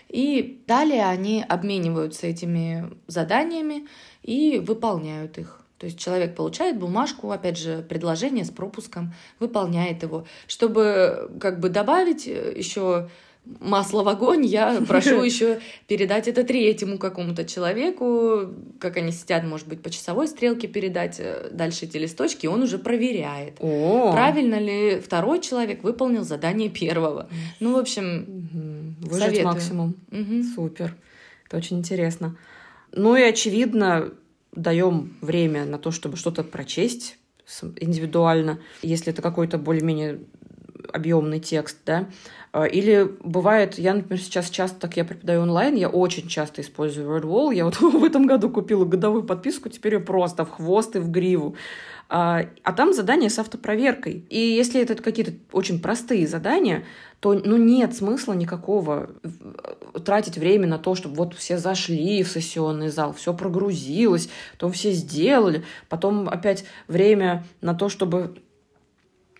И 0.08 0.62
далее 0.66 1.06
они 1.06 1.44
обмениваются 1.48 2.26
этими 2.26 2.92
заданиями 3.06 3.88
и 4.22 4.58
выполняют 4.58 5.38
их. 5.38 5.62
То 5.78 5.86
есть 5.86 5.98
человек 5.98 6.36
получает 6.36 6.78
бумажку, 6.78 7.32
опять 7.32 7.58
же, 7.58 7.82
предложение 7.82 8.44
с 8.44 8.50
пропуском, 8.50 9.14
выполняет 9.40 10.02
его. 10.04 10.26
Чтобы 10.46 11.28
как 11.40 11.58
бы 11.58 11.70
добавить 11.70 12.28
э, 12.28 12.54
еще 12.56 13.08
масло 13.44 14.02
в 14.02 14.08
огонь, 14.08 14.46
я 14.46 14.80
прошу 14.88 15.22
еще 15.22 15.60
передать 15.86 16.28
это 16.28 16.44
третьему 16.44 16.98
какому-то 16.98 17.44
человеку, 17.44 18.48
как 18.78 18.96
они 18.96 19.12
сидят, 19.12 19.44
может 19.44 19.68
быть, 19.68 19.82
по 19.82 19.90
часовой 19.90 20.28
стрелке 20.28 20.68
передать 20.68 21.16
э, 21.18 21.48
дальше 21.50 21.86
эти 21.86 21.96
листочки, 21.96 22.46
он 22.46 22.62
уже 22.62 22.78
проверяет, 22.78 23.56
О. 23.60 24.12
правильно 24.12 24.58
ли 24.58 25.00
второй 25.00 25.40
человек 25.40 25.82
выполнил 25.82 26.24
задание 26.24 26.68
первого. 26.68 27.28
Ну, 27.60 27.74
в 27.74 27.78
общем, 27.78 28.96
угу. 29.00 29.10
выжать 29.10 29.30
советую. 29.30 29.46
максимум. 29.46 29.94
Угу. 30.10 30.42
Супер. 30.54 30.94
Это 31.46 31.56
очень 31.56 31.78
интересно. 31.78 32.36
Ну 32.92 33.16
и, 33.16 33.22
очевидно, 33.22 34.12
даем 34.54 35.14
время 35.20 35.64
на 35.64 35.78
то, 35.78 35.90
чтобы 35.90 36.16
что-то 36.16 36.44
прочесть 36.44 37.18
индивидуально, 37.80 38.60
если 38.82 39.12
это 39.12 39.20
какой-то 39.20 39.58
более-менее 39.58 40.20
объемный 40.92 41.40
текст, 41.40 41.78
да, 41.84 42.08
а, 42.52 42.64
или 42.64 43.10
бывает, 43.24 43.78
я, 43.78 43.94
например, 43.94 44.22
сейчас 44.22 44.50
часто, 44.50 44.80
так 44.80 44.96
я 44.98 45.04
преподаю 45.04 45.42
онлайн, 45.42 45.74
я 45.74 45.88
очень 45.88 46.28
часто 46.28 46.60
использую 46.60 47.08
WordWall. 47.08 47.54
Я 47.54 47.64
вот 47.64 47.76
в 47.80 48.04
этом 48.04 48.26
году 48.26 48.50
купила 48.50 48.84
годовую 48.84 49.24
подписку, 49.24 49.70
теперь 49.70 49.94
ее 49.94 50.00
просто 50.00 50.44
в 50.44 50.50
хвост 50.50 50.94
и 50.96 50.98
в 50.98 51.10
гриву. 51.10 51.56
А, 52.10 52.44
а 52.62 52.72
там 52.74 52.92
задания 52.92 53.30
с 53.30 53.38
автопроверкой. 53.38 54.26
И 54.28 54.38
если 54.38 54.82
это 54.82 54.94
какие-то 54.96 55.32
очень 55.50 55.80
простые 55.80 56.26
задания, 56.26 56.84
то 57.20 57.32
ну, 57.32 57.56
нет 57.56 57.94
смысла 57.94 58.34
никакого 58.34 59.08
тратить 60.04 60.36
время 60.36 60.66
на 60.66 60.78
то, 60.78 60.94
чтобы 60.94 61.14
вот 61.14 61.34
все 61.34 61.56
зашли 61.56 62.22
в 62.22 62.28
сессионный 62.28 62.88
зал, 62.88 63.14
все 63.14 63.32
прогрузилось, 63.32 64.28
потом 64.52 64.72
все 64.72 64.90
сделали, 64.90 65.64
потом 65.88 66.28
опять 66.28 66.66
время 66.86 67.46
на 67.62 67.72
то, 67.74 67.88
чтобы 67.88 68.34
Э, 68.34 68.51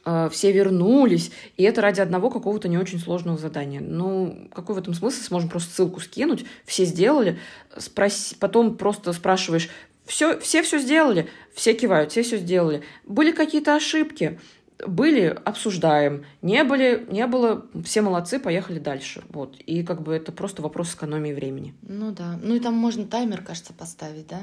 все 0.05 0.53
вернулись, 0.53 1.31
и 1.57 1.63
это 1.63 1.81
ради 1.81 2.01
одного 2.01 2.31
какого-то 2.31 2.69
не 2.69 2.79
очень 2.79 2.99
сложного 2.99 3.39
задания. 3.39 3.81
Ну, 3.81 4.49
какой 4.53 4.75
в 4.75 4.79
этом 4.79 4.95
смысл? 4.95 5.23
Сможем 5.23 5.49
просто 5.49 5.73
ссылку 5.73 6.01
скинуть, 6.01 6.45
все 6.65 6.85
сделали, 6.85 7.39
спроси, 7.77 8.35
потом 8.39 8.77
просто 8.77 9.13
спрашиваешь, 9.13 9.69
все, 10.05 10.39
все 10.41 10.63
все 10.63 10.79
сделали, 10.79 11.29
все 11.55 11.75
кивают, 11.75 12.11
все 12.11 12.23
все 12.23 12.39
сделали. 12.39 12.83
Были 13.07 13.31
какие-то 13.31 13.77
ошибки, 13.77 14.41
были, 14.87 15.37
обсуждаем. 15.45 16.25
Не 16.43 16.65
были, 16.65 17.07
не 17.11 17.27
было, 17.27 17.67
все 17.85 18.03
молодцы, 18.03 18.39
поехали 18.39 18.79
дальше. 18.79 19.23
Вот. 19.29 19.57
И 19.59 19.83
как 19.85 20.03
бы 20.03 20.13
это 20.13 20.33
просто 20.33 20.63
вопрос 20.63 20.95
экономии 20.95 21.33
времени. 21.33 21.75
Ну 21.83 22.11
да. 22.11 22.39
Ну 22.43 22.55
и 22.55 22.61
там 22.61 22.75
можно 22.75 23.07
таймер, 23.07 23.43
кажется, 23.43 23.73
поставить, 23.73 24.27
да? 24.27 24.43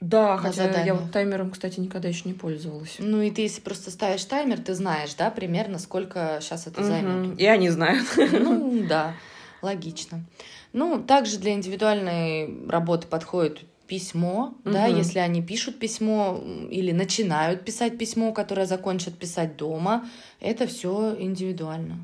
Да, 0.00 0.38
хотя 0.38 0.64
задание. 0.66 0.86
я 0.86 0.94
вот 0.94 1.12
таймером, 1.12 1.50
кстати, 1.50 1.78
никогда 1.78 2.08
еще 2.08 2.22
не 2.24 2.32
пользовалась. 2.32 2.96
Ну 2.98 3.20
и 3.20 3.30
ты, 3.30 3.42
если 3.42 3.60
просто 3.60 3.90
ставишь 3.90 4.24
таймер, 4.24 4.58
ты 4.60 4.74
знаешь, 4.74 5.14
да, 5.14 5.30
примерно 5.30 5.78
сколько 5.78 6.38
сейчас 6.40 6.66
это 6.66 6.82
займет. 6.82 7.38
И 7.38 7.46
они 7.46 7.68
знают. 7.68 8.06
Ну 8.16 8.86
да, 8.88 9.14
логично. 9.62 10.24
Ну, 10.72 11.02
также 11.02 11.38
для 11.38 11.52
индивидуальной 11.52 12.68
работы 12.68 13.06
подходит 13.06 13.64
письмо, 13.86 14.54
угу. 14.64 14.72
да, 14.72 14.86
если 14.86 15.18
они 15.18 15.42
пишут 15.42 15.78
письмо 15.80 16.40
или 16.70 16.92
начинают 16.92 17.64
писать 17.64 17.98
письмо, 17.98 18.32
которое 18.32 18.66
закончат 18.66 19.14
писать 19.14 19.56
дома, 19.56 20.08
это 20.40 20.68
все 20.68 21.16
индивидуально. 21.18 21.98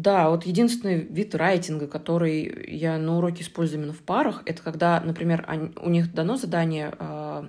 Да, 0.00 0.30
вот 0.30 0.46
единственный 0.46 1.00
вид 1.00 1.34
райтинга, 1.34 1.86
который 1.86 2.64
я 2.74 2.96
на 2.96 3.18
уроке 3.18 3.42
использую 3.42 3.80
именно 3.80 3.92
в 3.92 3.98
парах, 3.98 4.42
это 4.46 4.62
когда, 4.62 4.98
например, 4.98 5.44
они, 5.46 5.72
у 5.76 5.90
них 5.90 6.14
дано 6.14 6.36
задание 6.36 6.94
э, 6.98 7.46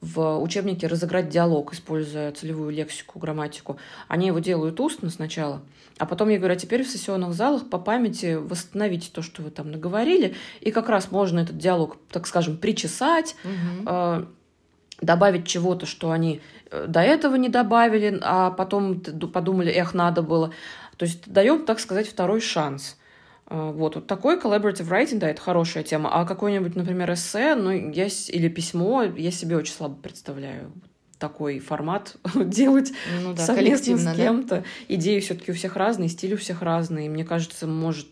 в 0.00 0.38
учебнике 0.40 0.86
разыграть 0.86 1.28
диалог, 1.28 1.72
используя 1.72 2.30
целевую 2.30 2.70
лексику, 2.70 3.18
грамматику. 3.18 3.78
Они 4.06 4.28
его 4.28 4.38
делают 4.38 4.78
устно 4.78 5.10
сначала, 5.10 5.62
а 5.98 6.06
потом 6.06 6.28
я 6.28 6.38
говорю, 6.38 6.54
а 6.54 6.56
теперь 6.56 6.84
в 6.84 6.88
сессионных 6.88 7.32
залах 7.34 7.68
по 7.68 7.78
памяти 7.78 8.34
восстановите 8.36 9.10
то, 9.12 9.20
что 9.20 9.42
вы 9.42 9.50
там 9.50 9.72
наговорили, 9.72 10.36
и 10.60 10.70
как 10.70 10.88
раз 10.88 11.10
можно 11.10 11.40
этот 11.40 11.58
диалог, 11.58 11.96
так 12.12 12.28
скажем, 12.28 12.58
причесать, 12.58 13.34
угу. 13.42 13.88
э, 13.88 14.24
добавить 15.00 15.48
чего-то, 15.48 15.84
что 15.84 16.12
они 16.12 16.40
э, 16.70 16.86
до 16.86 17.00
этого 17.00 17.34
не 17.34 17.48
добавили, 17.48 18.18
а 18.22 18.52
потом 18.52 19.00
подумали, 19.00 19.72
эх, 19.72 19.94
надо 19.94 20.22
было. 20.22 20.52
То 21.02 21.06
есть 21.06 21.26
даем, 21.26 21.64
так 21.64 21.80
сказать, 21.80 22.06
второй 22.06 22.40
шанс. 22.40 22.96
А, 23.46 23.72
вот, 23.72 23.96
вот 23.96 24.06
такой 24.06 24.38
collaborative 24.38 24.88
writing, 24.88 25.18
да, 25.18 25.30
это 25.30 25.42
хорошая 25.42 25.82
тема. 25.82 26.08
А 26.12 26.24
какой-нибудь, 26.24 26.76
например, 26.76 27.12
эссе, 27.12 27.56
ну, 27.56 27.72
я, 27.72 28.06
или 28.28 28.48
письмо, 28.48 29.02
я 29.02 29.32
себе 29.32 29.56
очень 29.56 29.72
слабо 29.74 29.96
представляю 30.00 30.70
такой 31.18 31.58
формат 31.58 32.14
делать 32.36 32.92
ну, 33.20 33.34
да, 33.34 33.44
совместно 33.44 33.98
с 33.98 34.14
кем-то. 34.14 34.58
Да? 34.58 34.64
Идеи 34.86 35.18
все-таки 35.18 35.50
у 35.50 35.56
всех 35.56 35.74
разные, 35.74 36.08
стиль 36.08 36.34
у 36.34 36.36
всех 36.36 36.62
разный. 36.62 37.08
Мне 37.08 37.24
кажется, 37.24 37.66
может 37.66 38.06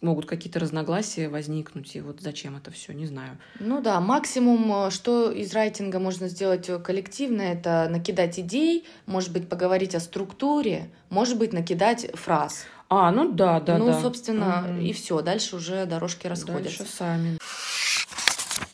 могут 0.00 0.26
какие-то 0.26 0.60
разногласия 0.60 1.28
возникнуть, 1.28 1.96
и 1.96 2.00
вот 2.00 2.20
зачем 2.20 2.56
это 2.56 2.70
все, 2.70 2.92
не 2.92 3.06
знаю. 3.06 3.38
Ну 3.58 3.80
да, 3.80 4.00
максимум, 4.00 4.86
э, 4.86 4.90
что 4.90 5.30
из 5.30 5.52
райтинга 5.52 5.98
можно 5.98 6.28
сделать 6.28 6.70
коллективно, 6.82 7.42
это 7.42 7.88
накидать 7.90 8.38
идей, 8.38 8.86
может 9.06 9.32
быть, 9.32 9.48
поговорить 9.48 9.94
о 9.94 10.00
структуре, 10.00 10.90
может 11.10 11.38
быть, 11.38 11.52
накидать 11.52 12.10
фраз. 12.14 12.66
А, 12.88 13.10
ну 13.10 13.30
да, 13.32 13.60
да, 13.60 13.76
ну, 13.76 13.86
да. 13.86 14.00
собственно, 14.00 14.66
угу. 14.70 14.80
и 14.80 14.92
все. 14.92 15.20
Дальше 15.20 15.56
уже 15.56 15.84
дорожки 15.84 16.26
расходятся. 16.26 16.78
Дальше 16.78 16.92
сами. 16.92 17.38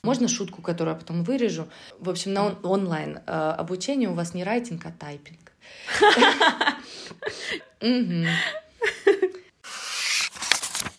Можно 0.03 0.29
шутку, 0.29 0.63
которую 0.63 0.95
я 0.95 1.01
потом 1.01 1.25
вырежу? 1.25 1.67
В 1.99 2.11
общем, 2.11 2.33
на 2.33 2.47
он- 2.47 2.59
онлайн 2.63 3.21
э, 3.27 3.55
обучении 3.59 4.07
у 4.07 4.15
вас 4.15 4.35
не 4.35 4.45
райтинг, 4.45 4.85
а 4.87 4.93
тайпинг. 4.93 5.41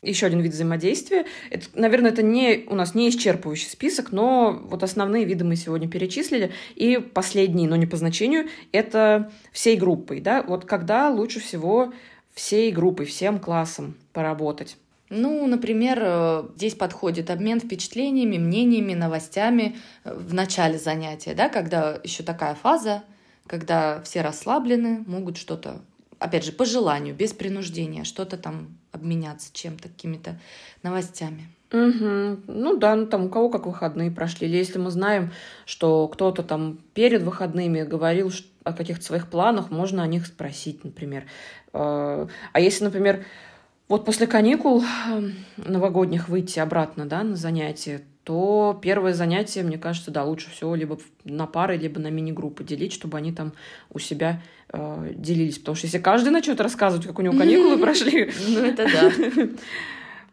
Еще 0.05 0.27
один 0.27 0.41
вид 0.41 0.53
взаимодействия. 0.53 1.25
Это, 1.49 1.67
наверное, 1.73 2.11
это 2.11 2.23
не 2.23 2.65
у 2.67 2.75
нас 2.75 2.95
не 2.95 3.09
исчерпывающий 3.09 3.69
список, 3.69 4.11
но 4.11 4.61
вот 4.65 4.83
основные 4.83 5.25
виды 5.25 5.43
мы 5.43 5.55
сегодня 5.55 5.89
перечислили. 5.89 6.51
И 6.75 6.97
последний, 6.97 7.67
но 7.67 7.75
не 7.75 7.85
по 7.85 7.97
значению, 7.97 8.47
это 8.71 9.31
всей 9.51 9.77
группой. 9.77 10.21
Да? 10.21 10.43
Вот 10.43 10.65
когда 10.65 11.09
лучше 11.09 11.39
всего 11.39 11.93
всей 12.33 12.71
группой, 12.71 13.05
всем 13.05 13.39
классом 13.39 13.95
поработать? 14.13 14.77
Ну, 15.09 15.45
например, 15.45 15.99
э, 16.01 16.43
здесь 16.55 16.73
подходит 16.73 17.29
обмен 17.29 17.59
впечатлениями, 17.59 18.37
мнениями, 18.37 18.93
новостями 18.93 19.75
э, 20.03 20.13
в 20.13 20.33
начале 20.33 20.79
занятия, 20.79 21.35
да, 21.35 21.47
когда 21.47 21.99
еще 22.03 22.23
такая 22.23 22.55
фаза, 22.55 23.03
когда 23.45 24.01
все 24.01 24.21
расслаблены, 24.21 25.03
могут 25.05 25.37
что-то, 25.37 25.81
опять 26.19 26.45
же, 26.45 26.51
по 26.51 26.65
желанию, 26.65 27.15
без 27.15 27.33
принуждения, 27.33 28.03
что-то 28.03 28.37
там 28.37 28.77
обменяться 28.91 29.49
чем-то, 29.53 29.89
какими-то 29.89 30.39
новостями. 30.83 31.49
Угу. 31.71 32.41
Ну 32.47 32.77
да, 32.77 32.95
ну 32.95 33.07
там 33.07 33.25
у 33.25 33.29
кого 33.29 33.49
как 33.49 33.65
выходные 33.65 34.11
прошли. 34.11 34.47
Или 34.47 34.57
если 34.57 34.79
мы 34.79 34.91
знаем, 34.91 35.31
что 35.65 36.07
кто-то 36.07 36.43
там 36.43 36.79
перед 36.93 37.23
выходными 37.23 37.83
говорил 37.83 38.31
о 38.63 38.73
каких-то 38.73 39.03
своих 39.03 39.29
планах, 39.29 39.71
можно 39.71 40.03
о 40.03 40.07
них 40.07 40.25
спросить, 40.25 40.83
например. 40.83 41.25
Э, 41.73 42.27
а 42.53 42.59
если, 42.59 42.85
например, 42.85 43.25
вот 43.87 44.05
после 44.05 44.25
каникул 44.25 44.83
эм, 45.07 45.33
новогодних 45.57 46.29
выйти 46.29 46.59
обратно 46.59 47.05
да, 47.05 47.23
на 47.23 47.35
занятия, 47.35 48.01
то 48.25 48.77
первое 48.81 49.13
занятие, 49.13 49.61
мне 49.61 49.77
кажется, 49.77 50.09
да, 50.09 50.23
лучше 50.23 50.49
всего 50.49 50.73
либо 50.73 50.97
на 51.23 51.45
пары, 51.45 51.77
либо 51.77 51.99
на 51.99 52.09
мини-группы 52.09 52.63
делить, 52.63 52.91
чтобы 52.91 53.19
они 53.19 53.31
там 53.31 53.53
у 53.91 53.99
себя 53.99 54.41
э, 54.73 55.11
делились. 55.13 55.59
Потому 55.59 55.75
что 55.75 55.85
если 55.85 55.99
каждый 55.99 56.29
начнет 56.29 56.59
рассказывать, 56.59 57.05
как 57.05 57.19
у 57.19 57.21
него 57.21 57.37
каникулы 57.37 57.77
прошли... 57.81 58.31
Ну, 58.49 58.59
это 58.59 58.87
да. 58.91 59.47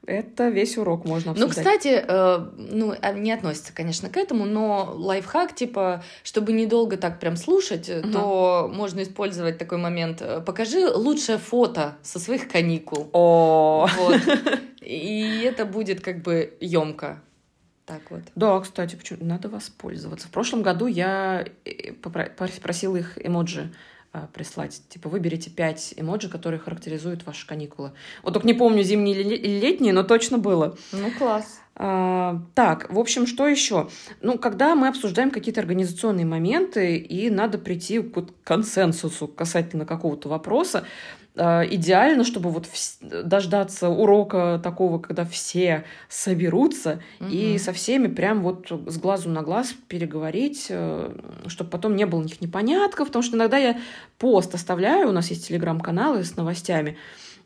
Это 0.04 0.48
весь 0.48 0.76
урок 0.78 1.04
можно 1.04 1.32
ну, 1.32 1.44
обсуждать. 1.46 1.64
Ну, 1.64 1.78
кстати, 1.78 2.04
э, 2.08 2.46
ну, 2.56 2.94
а, 3.00 3.12
не 3.12 3.30
относится, 3.30 3.72
конечно, 3.72 4.08
к 4.08 4.16
этому, 4.16 4.46
но 4.46 4.92
лайфхак, 4.96 5.54
типа, 5.54 6.02
чтобы 6.24 6.52
недолго 6.52 6.96
так 6.96 7.20
прям 7.20 7.36
слушать, 7.36 7.88
угу. 7.88 8.10
то 8.10 8.70
можно 8.74 9.02
использовать 9.02 9.58
такой 9.58 9.78
момент. 9.78 10.20
Э, 10.20 10.40
покажи 10.40 10.88
лучшее 10.88 11.38
фото 11.38 11.98
со 12.02 12.18
своих 12.18 12.48
каникул. 12.48 13.10
О, 13.12 13.86
вот. 13.96 14.20
И 14.80 15.42
это 15.44 15.64
будет 15.64 16.00
как 16.00 16.22
бы 16.22 16.54
емко. 16.58 17.22
Так 17.86 18.10
вот. 18.10 18.22
Да, 18.34 18.60
кстати, 18.60 18.94
почему 18.94 19.24
надо 19.24 19.48
воспользоваться. 19.48 20.28
В 20.28 20.30
прошлом 20.30 20.62
году 20.62 20.86
я 20.86 21.44
э, 21.64 21.92
попросила 21.92 22.96
их 22.96 23.18
эмоджи 23.24 23.72
а, 24.12 24.28
прислать. 24.32 24.82
Типа, 24.88 25.08
выберите 25.08 25.48
пять 25.48 25.94
эмоджи, 25.96 26.28
которые 26.28 26.60
характеризуют 26.60 27.24
ваши 27.24 27.46
каникулы. 27.46 27.92
Вот 28.22 28.34
только 28.34 28.46
не 28.46 28.52
помню, 28.52 28.82
зимние 28.82 29.18
или 29.18 29.58
летние, 29.58 29.94
но 29.94 30.02
точно 30.02 30.36
было. 30.36 30.76
Ну, 30.92 31.10
класс. 31.16 31.60
А, 31.74 32.38
так, 32.54 32.92
в 32.92 32.98
общем, 32.98 33.26
что 33.26 33.48
еще? 33.48 33.88
Ну, 34.20 34.36
когда 34.36 34.74
мы 34.74 34.88
обсуждаем 34.88 35.30
какие-то 35.30 35.62
организационные 35.62 36.26
моменты, 36.26 36.96
и 36.96 37.30
надо 37.30 37.56
прийти 37.56 38.00
к 38.00 38.26
консенсусу 38.44 39.26
касательно 39.28 39.86
какого-то 39.86 40.28
вопроса, 40.28 40.84
идеально, 41.34 42.24
чтобы 42.24 42.50
вот 42.50 42.68
дождаться 43.00 43.88
урока 43.88 44.60
такого, 44.62 44.98
когда 44.98 45.24
все 45.24 45.84
соберутся 46.08 47.00
угу. 47.20 47.30
и 47.30 47.56
со 47.58 47.72
всеми 47.72 48.08
прям 48.08 48.42
вот 48.42 48.70
с 48.70 48.98
глазу 48.98 49.30
на 49.30 49.42
глаз 49.42 49.74
переговорить, 49.88 50.66
э, 50.68 51.14
чтобы 51.46 51.70
потом 51.70 51.96
не 51.96 52.04
было 52.04 52.20
никаких 52.20 52.42
непонятков, 52.42 53.08
потому 53.08 53.22
что 53.22 53.36
иногда 53.36 53.56
я 53.56 53.78
пост 54.18 54.54
оставляю, 54.54 55.08
у 55.08 55.12
нас 55.12 55.30
есть 55.30 55.48
телеграм-каналы 55.48 56.22
с 56.22 56.36
новостями, 56.36 56.98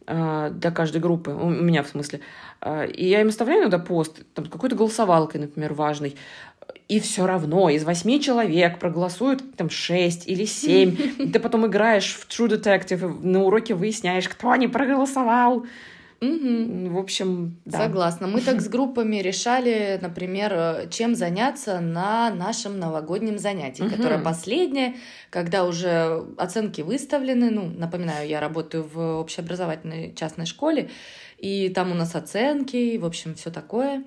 а, 0.08 0.50
для 0.50 0.70
каждой 0.70 1.00
группы, 1.00 1.32
у 1.32 1.48
меня 1.48 1.82
в 1.82 1.88
смысле. 1.88 2.20
И 2.94 3.08
я 3.08 3.20
им 3.20 3.28
оставляю 3.28 3.62
иногда 3.62 3.78
пост, 3.78 4.22
там 4.34 4.46
какой-то 4.46 4.76
голосовалкой, 4.76 5.40
например, 5.40 5.74
важный 5.74 6.16
и 6.88 7.00
все 7.00 7.26
равно 7.26 7.68
из 7.68 7.84
восьми 7.84 8.20
человек 8.20 8.78
проголосуют 8.78 9.56
там 9.56 9.70
шесть 9.70 10.28
или 10.28 10.44
семь. 10.44 10.96
Ты 11.32 11.40
потом 11.40 11.66
играешь 11.66 12.14
в 12.14 12.28
True 12.28 12.48
Detective, 12.48 13.24
на 13.24 13.42
уроке 13.42 13.74
выясняешь, 13.74 14.28
кто 14.28 14.54
не 14.56 14.68
проголосовал. 14.68 15.66
Угу. 16.20 16.90
В 16.90 16.98
общем, 16.98 17.56
да. 17.64 17.78
Согласна. 17.78 18.26
Мы 18.26 18.40
так 18.40 18.60
с 18.60 18.68
группами 18.70 19.16
решали, 19.16 19.98
например, 20.00 20.88
чем 20.90 21.14
заняться 21.14 21.80
на 21.80 22.30
нашем 22.30 22.78
новогоднем 22.78 23.38
занятии, 23.38 23.82
угу. 23.82 23.90
которое 23.90 24.18
последнее, 24.18 24.94
когда 25.30 25.64
уже 25.64 26.24
оценки 26.38 26.80
выставлены. 26.80 27.50
Ну, 27.50 27.64
напоминаю, 27.66 28.28
я 28.28 28.40
работаю 28.40 28.84
в 28.84 29.20
общеобразовательной 29.20 30.14
частной 30.14 30.46
школе, 30.46 30.88
и 31.38 31.68
там 31.68 31.90
у 31.90 31.94
нас 31.94 32.14
оценки, 32.14 32.96
в 32.96 33.04
общем, 33.04 33.34
все 33.34 33.50
такое. 33.50 34.04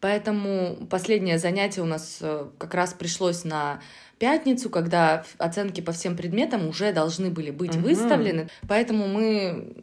Поэтому 0.00 0.86
последнее 0.88 1.38
занятие 1.38 1.82
у 1.82 1.86
нас 1.86 2.18
э, 2.20 2.46
как 2.58 2.74
раз 2.74 2.94
пришлось 2.94 3.44
на 3.44 3.80
пятницу, 4.18 4.70
когда 4.70 5.24
оценки 5.38 5.80
по 5.80 5.92
всем 5.92 6.16
предметам 6.16 6.68
уже 6.68 6.92
должны 6.92 7.30
были 7.30 7.50
быть 7.50 7.76
угу. 7.76 7.88
выставлены. 7.88 8.48
Поэтому 8.68 9.08
мы 9.08 9.74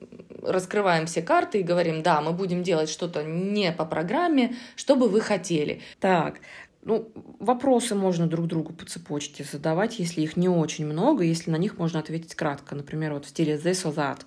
раскрываем 0.44 1.06
все 1.08 1.22
карты 1.22 1.60
и 1.60 1.64
говорим, 1.64 2.04
да, 2.04 2.22
мы 2.22 2.32
будем 2.32 2.64
делать 2.64 2.90
что-то 2.90 3.24
не 3.24 3.72
по 3.72 3.86
программе, 3.86 4.56
что 4.76 4.96
бы 4.96 5.10
вы 5.10 5.22
хотели. 5.22 5.82
Так, 6.00 6.40
ну, 6.84 7.12
вопросы 7.40 7.96
можно 7.96 8.28
друг 8.28 8.48
другу 8.48 8.74
по 8.74 8.86
цепочке 8.86 9.44
задавать, 9.44 10.00
если 10.00 10.22
их 10.22 10.38
не 10.38 10.48
очень 10.48 10.86
много, 10.86 11.24
если 11.24 11.52
на 11.52 11.58
них 11.58 11.78
можно 11.78 12.00
ответить 12.00 12.34
кратко. 12.34 12.76
Например, 12.76 13.14
вот 13.14 13.26
в 13.26 13.30
стиле 13.30 13.56
this 13.56 13.84
or 13.84 13.94
that, 13.94 14.20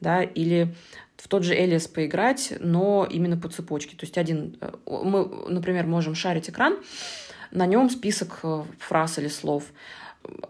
да, 0.00 0.22
или 0.22 0.74
в 1.16 1.28
тот 1.28 1.42
же 1.42 1.54
Элиас 1.54 1.86
поиграть, 1.86 2.52
но 2.60 3.06
именно 3.08 3.36
по 3.36 3.48
цепочке. 3.48 3.96
То 3.96 4.04
есть 4.04 4.18
один, 4.18 4.56
э, 4.60 4.72
мы, 4.86 5.26
например, 5.48 5.86
можем 5.86 6.14
шарить 6.14 6.50
экран, 6.50 6.76
на 7.50 7.66
нем 7.66 7.88
список 7.88 8.40
э, 8.42 8.64
фраз 8.78 9.18
или 9.18 9.28
слов. 9.28 9.64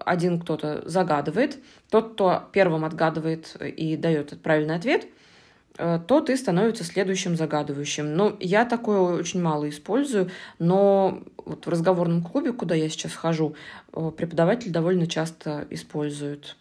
Один 0.04 0.40
кто-то 0.40 0.82
загадывает, 0.88 1.58
тот, 1.90 2.14
кто 2.14 2.48
первым 2.52 2.84
отгадывает 2.84 3.56
и 3.60 3.96
дает 3.96 4.40
правильный 4.42 4.76
ответ, 4.76 5.06
э, 5.78 6.00
тот 6.06 6.30
и 6.30 6.36
становится 6.36 6.82
следующим 6.82 7.36
загадывающим. 7.36 8.14
Ну, 8.16 8.36
я 8.40 8.64
такое 8.64 8.98
очень 9.00 9.42
мало 9.42 9.68
использую, 9.68 10.30
но 10.58 11.22
вот 11.36 11.66
в 11.66 11.68
разговорном 11.68 12.22
клубе, 12.22 12.52
куда 12.52 12.74
я 12.74 12.88
сейчас 12.88 13.14
хожу, 13.14 13.54
преподаватель 13.92 14.70
довольно 14.70 15.06
часто 15.06 15.66
использует 15.70 16.56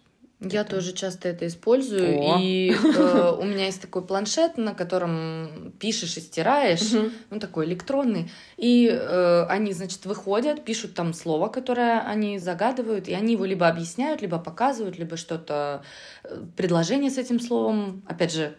я 0.50 0.62
это. 0.62 0.76
тоже 0.76 0.94
часто 0.94 1.30
это 1.30 1.48
использую. 1.48 2.20
О. 2.20 2.40
И 2.40 2.72
э, 2.72 3.38
у 3.40 3.44
меня 3.44 3.66
есть 3.66 3.82
такой 3.82 4.04
планшет, 4.04 4.58
на 4.58 4.74
котором 4.74 5.74
пишешь 5.80 6.18
и 6.18 6.22
стираешь, 6.22 6.94
угу. 6.94 7.10
ну 7.30 7.40
такой 7.40 7.66
электронный. 7.66 8.32
И 8.58 8.88
э, 8.92 9.46
они, 9.46 9.74
значит, 9.74 10.06
выходят, 10.06 10.64
пишут 10.64 10.94
там 10.94 11.14
слово, 11.14 11.48
которое 11.48 12.00
они 12.02 12.40
загадывают, 12.40 13.08
и 13.08 13.14
они 13.14 13.34
его 13.34 13.46
либо 13.46 13.68
объясняют, 13.68 14.22
либо 14.22 14.40
показывают, 14.40 14.98
либо 14.98 15.18
что-то, 15.18 15.84
э, 16.24 16.44
предложение 16.56 17.12
с 17.12 17.18
этим 17.18 17.40
словом, 17.40 18.04
опять 18.08 18.34
же, 18.34 18.56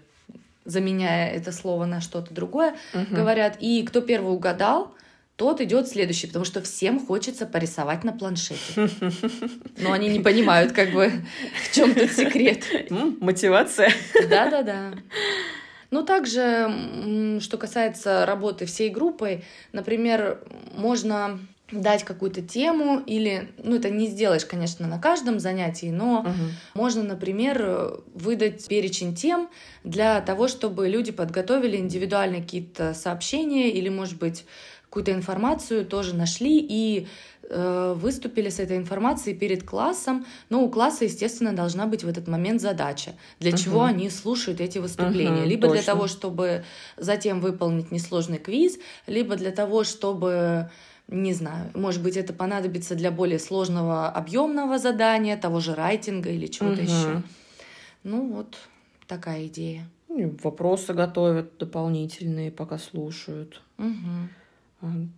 заменяя 0.64 1.30
это 1.30 1.52
слово 1.52 1.84
на 1.84 2.00
что-то 2.00 2.32
другое, 2.32 2.74
угу. 2.94 3.14
говорят. 3.14 3.56
И 3.60 3.82
кто 3.82 4.00
первый 4.00 4.32
угадал, 4.32 4.94
тот 5.36 5.60
идет 5.60 5.88
следующий, 5.88 6.28
потому 6.28 6.44
что 6.44 6.62
всем 6.62 7.04
хочется 7.04 7.46
порисовать 7.46 8.04
на 8.04 8.12
планшете. 8.12 8.60
Но 9.78 9.92
они 9.92 10.08
не 10.08 10.20
понимают, 10.20 10.72
как 10.72 10.92
бы, 10.92 11.10
в 11.68 11.74
чем 11.74 11.94
тут 11.94 12.12
секрет. 12.12 12.64
Мотивация. 12.90 13.90
Да-да-да. 14.28 14.94
Ну, 15.90 16.04
также, 16.04 17.38
что 17.40 17.58
касается 17.58 18.26
работы 18.26 18.66
всей 18.66 18.90
группой, 18.90 19.44
например, 19.72 20.40
можно 20.76 21.38
дать 21.70 22.04
какую-то 22.04 22.42
тему 22.42 23.00
или, 23.06 23.52
ну, 23.62 23.76
это 23.76 23.90
не 23.90 24.06
сделаешь, 24.06 24.44
конечно, 24.44 24.86
на 24.86 24.98
каждом 24.98 25.40
занятии, 25.40 25.90
но 25.90 26.20
угу. 26.20 26.32
можно, 26.74 27.02
например, 27.02 28.00
выдать 28.14 28.66
перечень 28.68 29.14
тем 29.14 29.48
для 29.82 30.20
того, 30.20 30.46
чтобы 30.46 30.88
люди 30.88 31.10
подготовили 31.10 31.76
индивидуальные 31.76 32.42
какие-то 32.42 32.92
сообщения 32.92 33.70
или, 33.70 33.88
может 33.88 34.18
быть, 34.18 34.44
какую-то 34.94 35.12
информацию 35.12 35.84
тоже 35.84 36.14
нашли 36.14 36.56
и 36.60 37.08
э, 37.42 37.94
выступили 37.96 38.48
с 38.48 38.60
этой 38.60 38.76
информацией 38.76 39.34
перед 39.36 39.64
классом. 39.64 40.24
Но 40.50 40.62
у 40.62 40.70
класса, 40.70 41.04
естественно, 41.04 41.52
должна 41.52 41.86
быть 41.86 42.04
в 42.04 42.08
этот 42.08 42.28
момент 42.28 42.60
задача, 42.60 43.14
для 43.40 43.50
uh-huh. 43.50 43.64
чего 43.64 43.82
они 43.82 44.08
слушают 44.08 44.60
эти 44.60 44.78
выступления. 44.78 45.42
Uh-huh, 45.42 45.48
либо 45.48 45.62
точно. 45.62 45.74
для 45.74 45.82
того, 45.82 46.06
чтобы 46.06 46.64
затем 46.96 47.40
выполнить 47.40 47.90
несложный 47.90 48.38
квиз, 48.38 48.78
либо 49.08 49.34
для 49.34 49.50
того, 49.50 49.82
чтобы 49.82 50.70
не 51.08 51.34
знаю, 51.34 51.70
может 51.74 52.00
быть, 52.00 52.16
это 52.16 52.32
понадобится 52.32 52.94
для 52.94 53.10
более 53.10 53.40
сложного 53.40 54.08
объемного 54.08 54.78
задания, 54.78 55.36
того 55.36 55.58
же 55.58 55.74
райтинга 55.74 56.30
или 56.30 56.46
чего-то 56.46 56.82
угу. 56.82 56.82
еще. 56.82 57.22
Ну 58.04 58.32
вот 58.32 58.56
такая 59.08 59.48
идея. 59.48 59.88
Вопросы 60.08 60.94
готовят 60.94 61.58
дополнительные, 61.58 62.52
пока 62.52 62.78
слушают. 62.78 63.60
Угу. 63.78 64.28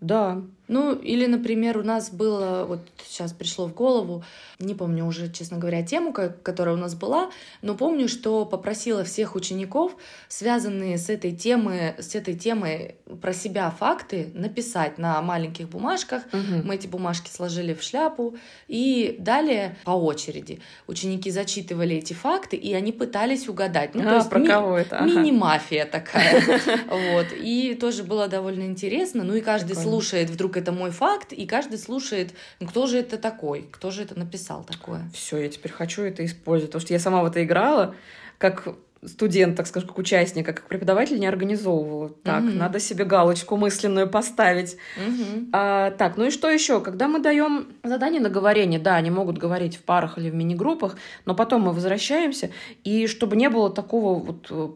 Да, 0.00 0.42
ну, 0.68 0.94
или, 0.94 1.26
например, 1.26 1.78
у 1.78 1.82
нас 1.82 2.10
было, 2.10 2.64
вот 2.66 2.80
сейчас 3.04 3.32
пришло 3.32 3.66
в 3.66 3.74
голову, 3.74 4.24
не 4.58 4.74
помню 4.74 5.04
уже, 5.04 5.30
честно 5.30 5.58
говоря, 5.58 5.82
тему, 5.84 6.12
которая 6.12 6.74
у 6.74 6.78
нас 6.78 6.94
была, 6.94 7.30
но 7.62 7.74
помню, 7.74 8.08
что 8.08 8.44
попросила 8.44 9.04
всех 9.04 9.34
учеников, 9.36 9.96
связанные 10.28 10.98
с 10.98 11.10
этой 11.10 11.32
темой, 11.32 11.94
с 11.98 12.14
этой 12.14 12.34
темой 12.34 12.96
про 13.20 13.32
себя 13.32 13.70
факты, 13.70 14.30
написать 14.34 14.98
на 14.98 15.20
маленьких 15.22 15.68
бумажках. 15.68 16.22
Угу. 16.32 16.62
Мы 16.64 16.74
эти 16.74 16.86
бумажки 16.86 17.30
сложили 17.30 17.74
в 17.74 17.82
шляпу, 17.82 18.36
и 18.66 19.16
далее 19.18 19.76
по 19.84 19.90
очереди 19.90 20.60
ученики 20.86 21.30
зачитывали 21.30 21.96
эти 21.96 22.12
факты, 22.12 22.56
и 22.56 22.72
они 22.72 22.92
пытались 22.92 23.48
угадать. 23.48 23.94
Ну, 23.94 24.02
а, 24.02 24.10
то 24.10 24.14
есть 24.16 24.30
про 24.30 24.38
ми- 24.38 24.46
кого 24.46 24.78
это? 24.78 24.98
Ага. 24.98 25.06
Мини-мафия 25.06 25.84
такая. 25.84 26.42
Вот. 26.86 27.26
И 27.36 27.76
тоже 27.80 28.04
было 28.04 28.28
довольно 28.28 28.64
интересно. 28.64 29.22
Ну 29.24 29.34
и 29.34 29.40
каждый 29.40 29.76
слушает 29.76 30.30
вдруг 30.30 30.55
это 30.56 30.72
мой 30.72 30.90
факт, 30.90 31.32
и 31.32 31.46
каждый 31.46 31.78
слушает, 31.78 32.32
ну 32.60 32.66
кто 32.66 32.86
же 32.86 32.98
это 32.98 33.18
такой, 33.18 33.68
кто 33.70 33.90
же 33.90 34.02
это 34.02 34.18
написал 34.18 34.64
такое. 34.64 35.10
Все, 35.12 35.38
я 35.38 35.48
теперь 35.48 35.72
хочу 35.72 36.02
это 36.02 36.24
использовать, 36.24 36.70
потому 36.70 36.84
что 36.84 36.92
я 36.92 36.98
сама 36.98 37.22
в 37.22 37.26
это 37.26 37.42
играла, 37.44 37.94
как 38.38 38.68
студент, 39.04 39.56
так 39.56 39.66
скажем, 39.66 39.88
как 39.88 39.98
участник, 39.98 40.48
а 40.48 40.52
как 40.52 40.66
преподаватель 40.68 41.18
не 41.18 41.26
организовывала. 41.26 42.10
Так, 42.22 42.42
угу. 42.42 42.52
надо 42.52 42.80
себе 42.80 43.04
галочку 43.04 43.56
мысленную 43.56 44.08
поставить. 44.08 44.76
Угу. 44.96 45.48
А, 45.52 45.90
так, 45.92 46.16
ну 46.16 46.26
и 46.26 46.30
что 46.30 46.50
еще? 46.50 46.80
Когда 46.80 47.08
мы 47.08 47.20
даем 47.20 47.68
задание 47.84 48.20
на 48.20 48.28
говорение, 48.28 48.80
да, 48.80 48.96
они 48.96 49.10
могут 49.10 49.38
говорить 49.38 49.76
в 49.76 49.82
парах 49.82 50.18
или 50.18 50.30
в 50.30 50.34
мини-группах, 50.34 50.96
но 51.24 51.34
потом 51.34 51.62
мы 51.62 51.72
возвращаемся, 51.72 52.50
и 52.84 53.06
чтобы 53.06 53.36
не 53.36 53.48
было 53.48 53.70
такого 53.70 54.18
вот 54.18 54.46
э, 54.50 54.68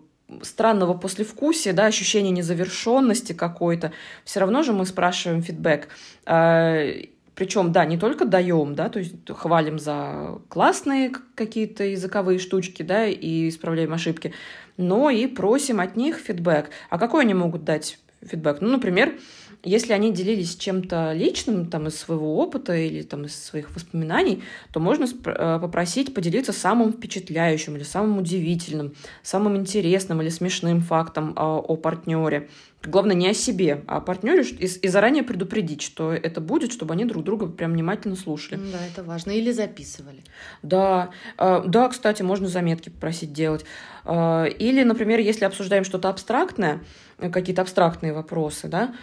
странного 0.43 0.95
послевкусия, 0.95 1.73
да, 1.73 1.87
ощущения 1.87 2.31
незавершенности 2.31 3.33
какой-то, 3.33 3.93
все 4.25 4.41
равно 4.41 4.63
же 4.63 4.73
мы 4.73 4.87
спрашиваем 4.87 5.43
фидбэк. 5.43 5.89
А, 6.27 6.87
Причем, 7.35 7.73
да, 7.73 7.85
не 7.85 7.97
только 7.99 8.25
даем, 8.25 8.75
да, 8.75 8.89
то 8.89 8.99
есть 8.99 9.15
хвалим 9.29 9.79
за 9.79 10.39
классные 10.49 11.13
какие-то 11.35 11.85
языковые 11.85 12.39
штучки, 12.39 12.83
да, 12.83 13.07
и 13.07 13.49
исправляем 13.49 13.93
ошибки, 13.93 14.33
но 14.77 15.11
и 15.11 15.27
просим 15.27 15.81
от 15.81 15.97
них 15.97 16.17
фидбэк. 16.19 16.71
А 16.91 16.99
какой 16.99 17.23
они 17.23 17.35
могут 17.35 17.65
дать 17.65 17.99
фидбэк? 18.23 18.61
Ну, 18.61 18.69
например, 18.71 19.15
если 19.63 19.93
они 19.93 20.13
делились 20.13 20.57
чем-то 20.57 21.13
личным, 21.13 21.67
там, 21.67 21.87
из 21.87 21.97
своего 21.97 22.39
опыта 22.39 22.75
или 22.75 23.03
там, 23.03 23.25
из 23.25 23.35
своих 23.35 23.75
воспоминаний, 23.75 24.43
то 24.73 24.81
можно 24.81 25.05
э, 25.05 25.59
попросить 25.61 26.15
поделиться 26.15 26.53
самым 26.53 26.93
впечатляющим 26.93 27.77
или 27.77 27.83
самым 27.83 28.19
удивительным, 28.19 28.95
самым 29.23 29.57
интересным 29.57 30.23
или 30.23 30.31
смешным 30.31 30.81
фактом 30.81 31.35
о, 31.37 31.59
о 31.59 31.77
партнере. 31.77 32.49
Главное, 32.83 33.15
не 33.15 33.29
о 33.29 33.35
себе, 33.35 33.85
а 33.87 33.99
о 33.99 34.01
партнере 34.01 34.43
и, 34.43 34.65
и 34.65 34.89
заранее 34.89 35.23
предупредить, 35.23 35.83
что 35.83 36.13
это 36.13 36.41
будет, 36.41 36.73
чтобы 36.73 36.95
они 36.95 37.05
друг 37.05 37.25
друга 37.25 37.47
прям 37.47 37.73
внимательно 37.73 38.17
слушали. 38.17 38.59
Да, 38.73 38.79
это 38.91 39.05
важно. 39.05 39.33
Или 39.33 39.53
записывали. 39.53 40.25
Да, 40.63 41.11
э, 41.37 41.63
да, 41.67 41.89
кстати, 41.91 42.23
можно 42.23 42.49
заметки 42.49 42.89
попросить 42.89 43.35
делать. 43.35 43.67
Э, 44.07 44.49
или, 44.49 44.83
например, 44.85 45.21
если 45.21 45.45
обсуждаем 45.45 45.85
что-то 45.85 46.09
абстрактное, 46.09 46.81
какие-то 47.19 47.61
абстрактные 47.61 48.15
вопросы, 48.15 48.67
да, 48.69 48.95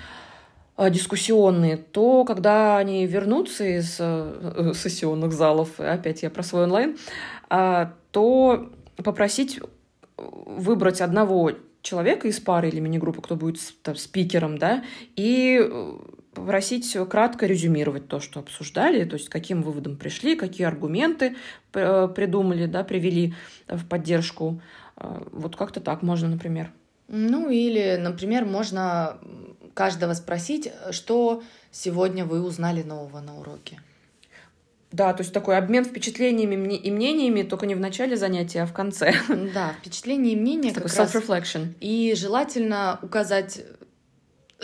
дискуссионные, 0.78 1.76
то 1.78 2.24
когда 2.24 2.78
они 2.78 3.06
вернутся 3.08 3.66
из 3.66 3.98
э, 4.00 4.74
сессионных 4.76 5.34
залов, 5.34 5.80
опять 5.80 6.22
я 6.22 6.30
про 6.30 6.44
свой 6.44 6.64
онлайн, 6.64 6.98
а, 7.50 7.94
то 8.12 8.70
попросить 9.04 9.60
выбрать 10.18 11.02
одного 11.02 11.52
человека 11.82 12.28
из 12.28 12.40
пары 12.40 12.70
или 12.70 12.80
мини-группы, 12.80 13.22
кто 13.22 13.36
будет 13.36 13.60
там, 13.82 13.96
спикером, 13.96 14.58
да, 14.60 14.84
и 15.16 15.60
э, 15.60 15.94
попросить 16.34 16.96
кратко 17.10 17.48
резюмировать 17.48 18.08
то, 18.08 18.20
что 18.20 18.40
обсуждали, 18.40 19.04
то 19.04 19.16
есть 19.16 19.30
каким 19.30 19.64
выводом 19.64 19.98
пришли, 19.98 20.36
какие 20.36 20.68
аргументы 20.68 21.36
придумали, 21.72 22.68
да, 22.68 22.84
привели 22.84 23.34
в 23.68 23.88
поддержку. 23.88 24.62
Вот 24.96 25.56
как-то 25.56 25.80
так 25.80 26.04
можно, 26.04 26.28
например. 26.28 26.72
Ну 27.08 27.50
или, 27.50 27.98
например, 28.00 28.46
можно 28.46 29.18
каждого 29.78 30.16
спросить, 30.16 30.72
что 30.90 31.44
сегодня 31.72 32.26
вы 32.26 32.42
узнали 32.42 32.82
нового 32.82 33.20
на 33.22 33.38
уроке. 33.38 33.80
Да, 34.92 35.14
то 35.14 35.22
есть 35.22 35.34
такой 35.34 35.58
обмен 35.58 35.86
впечатлениями 35.86 36.74
и 36.74 36.90
мнениями, 36.90 37.44
только 37.44 37.68
не 37.68 37.76
в 37.76 37.80
начале 37.80 38.18
занятия, 38.18 38.64
а 38.64 38.66
в 38.66 38.74
конце. 38.74 39.14
Да, 39.54 39.74
впечатления 39.80 40.32
и 40.32 40.36
мнения. 40.36 40.74
Такой 40.74 40.90
self-reflection. 40.90 41.76
И 41.80 42.16
желательно 42.18 43.00
указать 43.04 43.64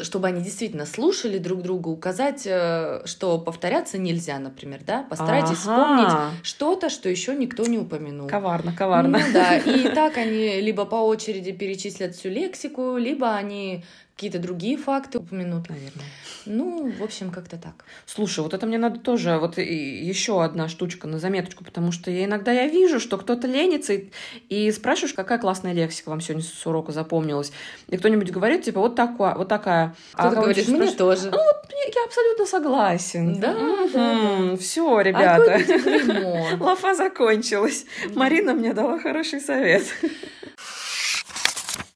чтобы 0.02 0.28
они 0.28 0.42
действительно 0.42 0.88
слушали 0.88 1.38
друг 1.38 1.62
друга, 1.62 1.90
указать, 1.90 2.48
э, 2.48 3.04
что 3.06 3.38
повторяться 3.38 4.00
нельзя, 4.00 4.40
например, 4.40 4.82
да, 4.84 5.04
постарайтесь 5.04 5.52
ага. 5.52 5.60
вспомнить 5.60 6.44
что-то, 6.44 6.90
что 6.90 7.10
еще 7.10 7.36
никто 7.36 7.64
не 7.68 7.78
упомянул. 7.78 8.28
Коварно, 8.28 8.74
коварно. 8.76 9.20
Ну 9.20 9.26
да, 9.32 9.58
и 9.58 9.88
так 9.94 10.18
они 10.18 10.62
либо 10.62 10.86
по 10.86 10.96
очереди 10.96 11.52
перечислят 11.52 12.16
всю 12.16 12.30
лексику, 12.30 12.98
либо 12.98 13.36
они 13.36 13.84
какие-то 14.16 14.40
другие 14.40 14.78
факты 14.78 15.18
упомянут, 15.18 15.70
наверное. 15.70 16.06
Ну, 16.46 16.92
в 16.92 17.04
общем, 17.04 17.32
как-то 17.32 17.58
так. 17.58 17.86
Слушай, 18.06 18.42
вот 18.42 18.54
это 18.54 18.66
мне 18.68 18.78
надо 18.78 19.00
тоже, 19.00 19.38
вот 19.38 19.58
еще 19.58 20.44
одна 20.44 20.68
штучка 20.68 21.08
на 21.08 21.18
заметочку, 21.18 21.64
потому 21.64 21.92
что 21.92 22.12
я 22.12 22.26
иногда 22.26 22.52
я 22.52 22.68
вижу, 22.68 23.00
что 23.00 23.18
кто-то 23.18 23.48
ленится 23.48 23.94
и, 23.94 24.10
и 24.50 24.72
спрашиваешь, 24.72 25.14
какая 25.14 25.40
классная 25.40 25.74
лексика 25.74 26.10
вам 26.10 26.22
сегодня 26.22 26.44
с 26.44 26.66
урока 26.66 26.92
запомнилась. 26.92 27.52
И 27.88 27.98
кто-нибудь 27.98 28.32
говорит, 28.32 28.64
типа, 28.64 28.82
вот, 28.82 28.96
такая, 28.96 29.36
вот 29.36 29.48
такая. 29.48 29.96
Кто-то 30.14 30.30
а 30.38 30.42
говорит, 30.42 30.68
мне 30.68 30.92
тоже. 30.92 31.32
Ну, 31.32 31.38
вот, 31.38 31.74
я 31.96 32.04
абсолютно 32.06 32.46
согласен. 32.46 33.40
Да, 33.40 33.56
да. 33.94 34.56
Все, 34.58 35.02
ребята. 35.02 35.60
Лафа 36.64 36.94
закончилась. 36.94 37.86
Марина 38.14 38.54
мне 38.54 38.74
дала 38.74 39.00
хороший 39.00 39.40
совет. 39.40 39.84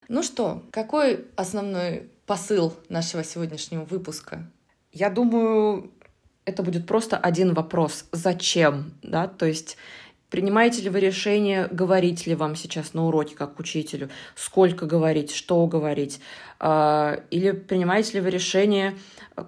Ну 0.08 0.24
что, 0.24 0.64
какой 0.72 1.26
основной 1.36 2.10
посыл 2.26 2.74
нашего 2.90 3.24
сегодняшнего 3.24 3.84
выпуска? 3.84 4.50
Я 4.92 5.10
думаю, 5.10 5.92
это 6.46 6.64
будет 6.64 6.88
просто 6.88 7.18
один 7.18 7.54
вопрос. 7.54 8.06
Зачем? 8.12 8.94
Да? 9.04 9.28
То 9.28 9.46
есть 9.46 9.78
принимаете 10.30 10.82
ли 10.82 10.90
вы 10.90 11.02
решение, 11.02 11.68
говорить 11.70 12.26
ли 12.26 12.36
вам 12.36 12.56
сейчас 12.56 12.94
на 12.94 13.06
уроке 13.06 13.36
как 13.36 13.60
учителю, 13.60 14.10
сколько 14.36 14.86
говорить, 14.86 15.32
что 15.32 15.66
говорить, 15.68 16.22
или 16.60 17.52
принимаете 17.52 18.14
ли 18.14 18.22
вы 18.22 18.30
решение, 18.32 18.96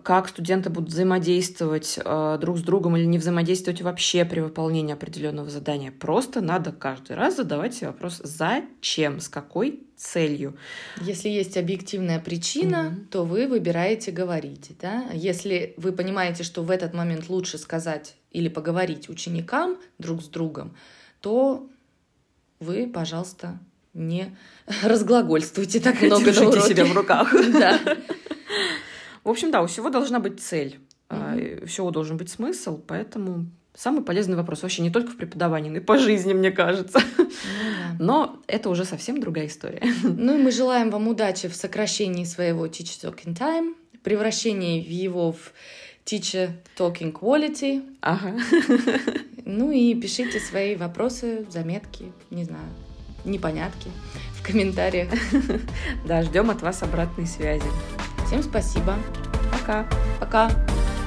как 0.04 0.28
студенты 0.28 0.70
будут 0.70 0.90
взаимодействовать 0.90 2.00
э, 2.04 2.38
друг 2.40 2.60
с 2.60 2.62
другом 2.62 2.96
или 2.96 3.06
не 3.06 3.18
взаимодействовать 3.18 3.82
вообще 3.82 4.24
при 4.24 4.40
выполнении 4.40 4.94
определенного 4.94 5.50
задания. 5.50 5.92
Просто 5.92 6.42
надо 6.42 6.72
каждый 6.72 7.16
раз 7.16 7.38
задавать 7.38 7.74
себе 7.74 7.88
вопрос, 7.88 8.22
зачем, 8.24 9.20
с 9.20 9.28
какой 9.28 9.82
целью. 9.96 10.56
Если 11.02 11.30
есть 11.30 11.58
объективная 11.58 12.20
причина, 12.20 12.94
mm-hmm. 12.94 13.08
то 13.08 13.26
вы 13.26 13.48
выбираете 13.48 14.12
говорить. 14.12 14.72
Да? 14.80 15.06
Если 15.12 15.74
вы 15.78 15.92
понимаете, 15.92 16.44
что 16.44 16.62
в 16.62 16.70
этот 16.70 16.94
момент 16.94 17.28
лучше 17.28 17.58
сказать 17.58 18.16
или 18.32 18.48
поговорить 18.48 19.10
ученикам 19.10 19.78
друг 19.98 20.22
с 20.22 20.28
другом, 20.28 20.76
то 21.20 21.68
вы, 22.60 22.88
пожалуйста, 22.88 23.60
не 23.94 24.36
разглагольствуйте 24.84 25.80
так 25.80 26.02
много 26.02 26.26
Держите 26.26 26.46
на 26.46 26.50
уроке. 26.52 26.70
себя 26.70 26.86
в 26.86 26.96
руках. 26.96 27.34
Да. 27.60 27.80
В 29.24 29.30
общем, 29.30 29.52
да, 29.52 29.62
у 29.62 29.68
всего 29.68 29.90
должна 29.90 30.20
быть 30.20 30.40
цель, 30.40 30.80
mm-hmm. 31.10 31.64
у 31.64 31.68
всего 31.68 31.92
должен 31.92 32.18
быть 32.18 32.30
смысл, 32.30 32.80
поэтому 32.86 33.46
самый 33.76 34.04
полезный 34.04 34.36
вопрос 34.36 34.64
вообще 34.64 34.82
не 34.82 34.90
только 34.90 35.12
в 35.12 35.18
преподавании, 35.18 35.70
но 35.70 35.78
и 35.78 35.82
по 35.82 35.98
жизни, 35.98 36.34
мне 36.34 36.52
кажется. 36.52 37.00
Ну, 37.18 37.26
да. 37.26 37.96
Но 38.00 38.42
это 38.48 38.70
уже 38.70 38.86
совсем 38.86 39.20
другая 39.20 39.48
история. 39.48 39.82
Ну 40.04 40.38
и 40.38 40.42
мы 40.42 40.52
желаем 40.52 40.90
вам 40.90 41.08
удачи 41.08 41.48
в 41.48 41.56
сокращении 41.56 42.24
своего 42.24 42.66
Teacher 42.66 43.14
Talking 43.14 43.38
Time, 43.38 43.76
превращении 44.04 44.84
его 44.84 45.34
в 45.34 45.54
Teacher 46.06 46.52
Talking 46.78 47.12
Quality. 47.12 47.84
Ага. 48.02 48.38
Ну 49.46 49.72
и 49.72 49.96
пишите 49.96 50.40
свои 50.40 50.76
вопросы, 50.76 51.46
заметки, 51.50 52.12
не 52.30 52.44
знаю, 52.44 52.70
непонятки 53.26 53.90
в 54.34 54.46
комментариях. 54.46 55.10
Да, 56.06 56.24
ждем 56.24 56.50
от 56.50 56.62
вас 56.62 56.84
обратной 56.84 57.28
связи. 57.28 57.70
Всем 58.26 58.44
спасибо. 58.44 58.96
Пока. 59.52 59.86
Пока. 60.20 60.50
Пока. 60.50 60.99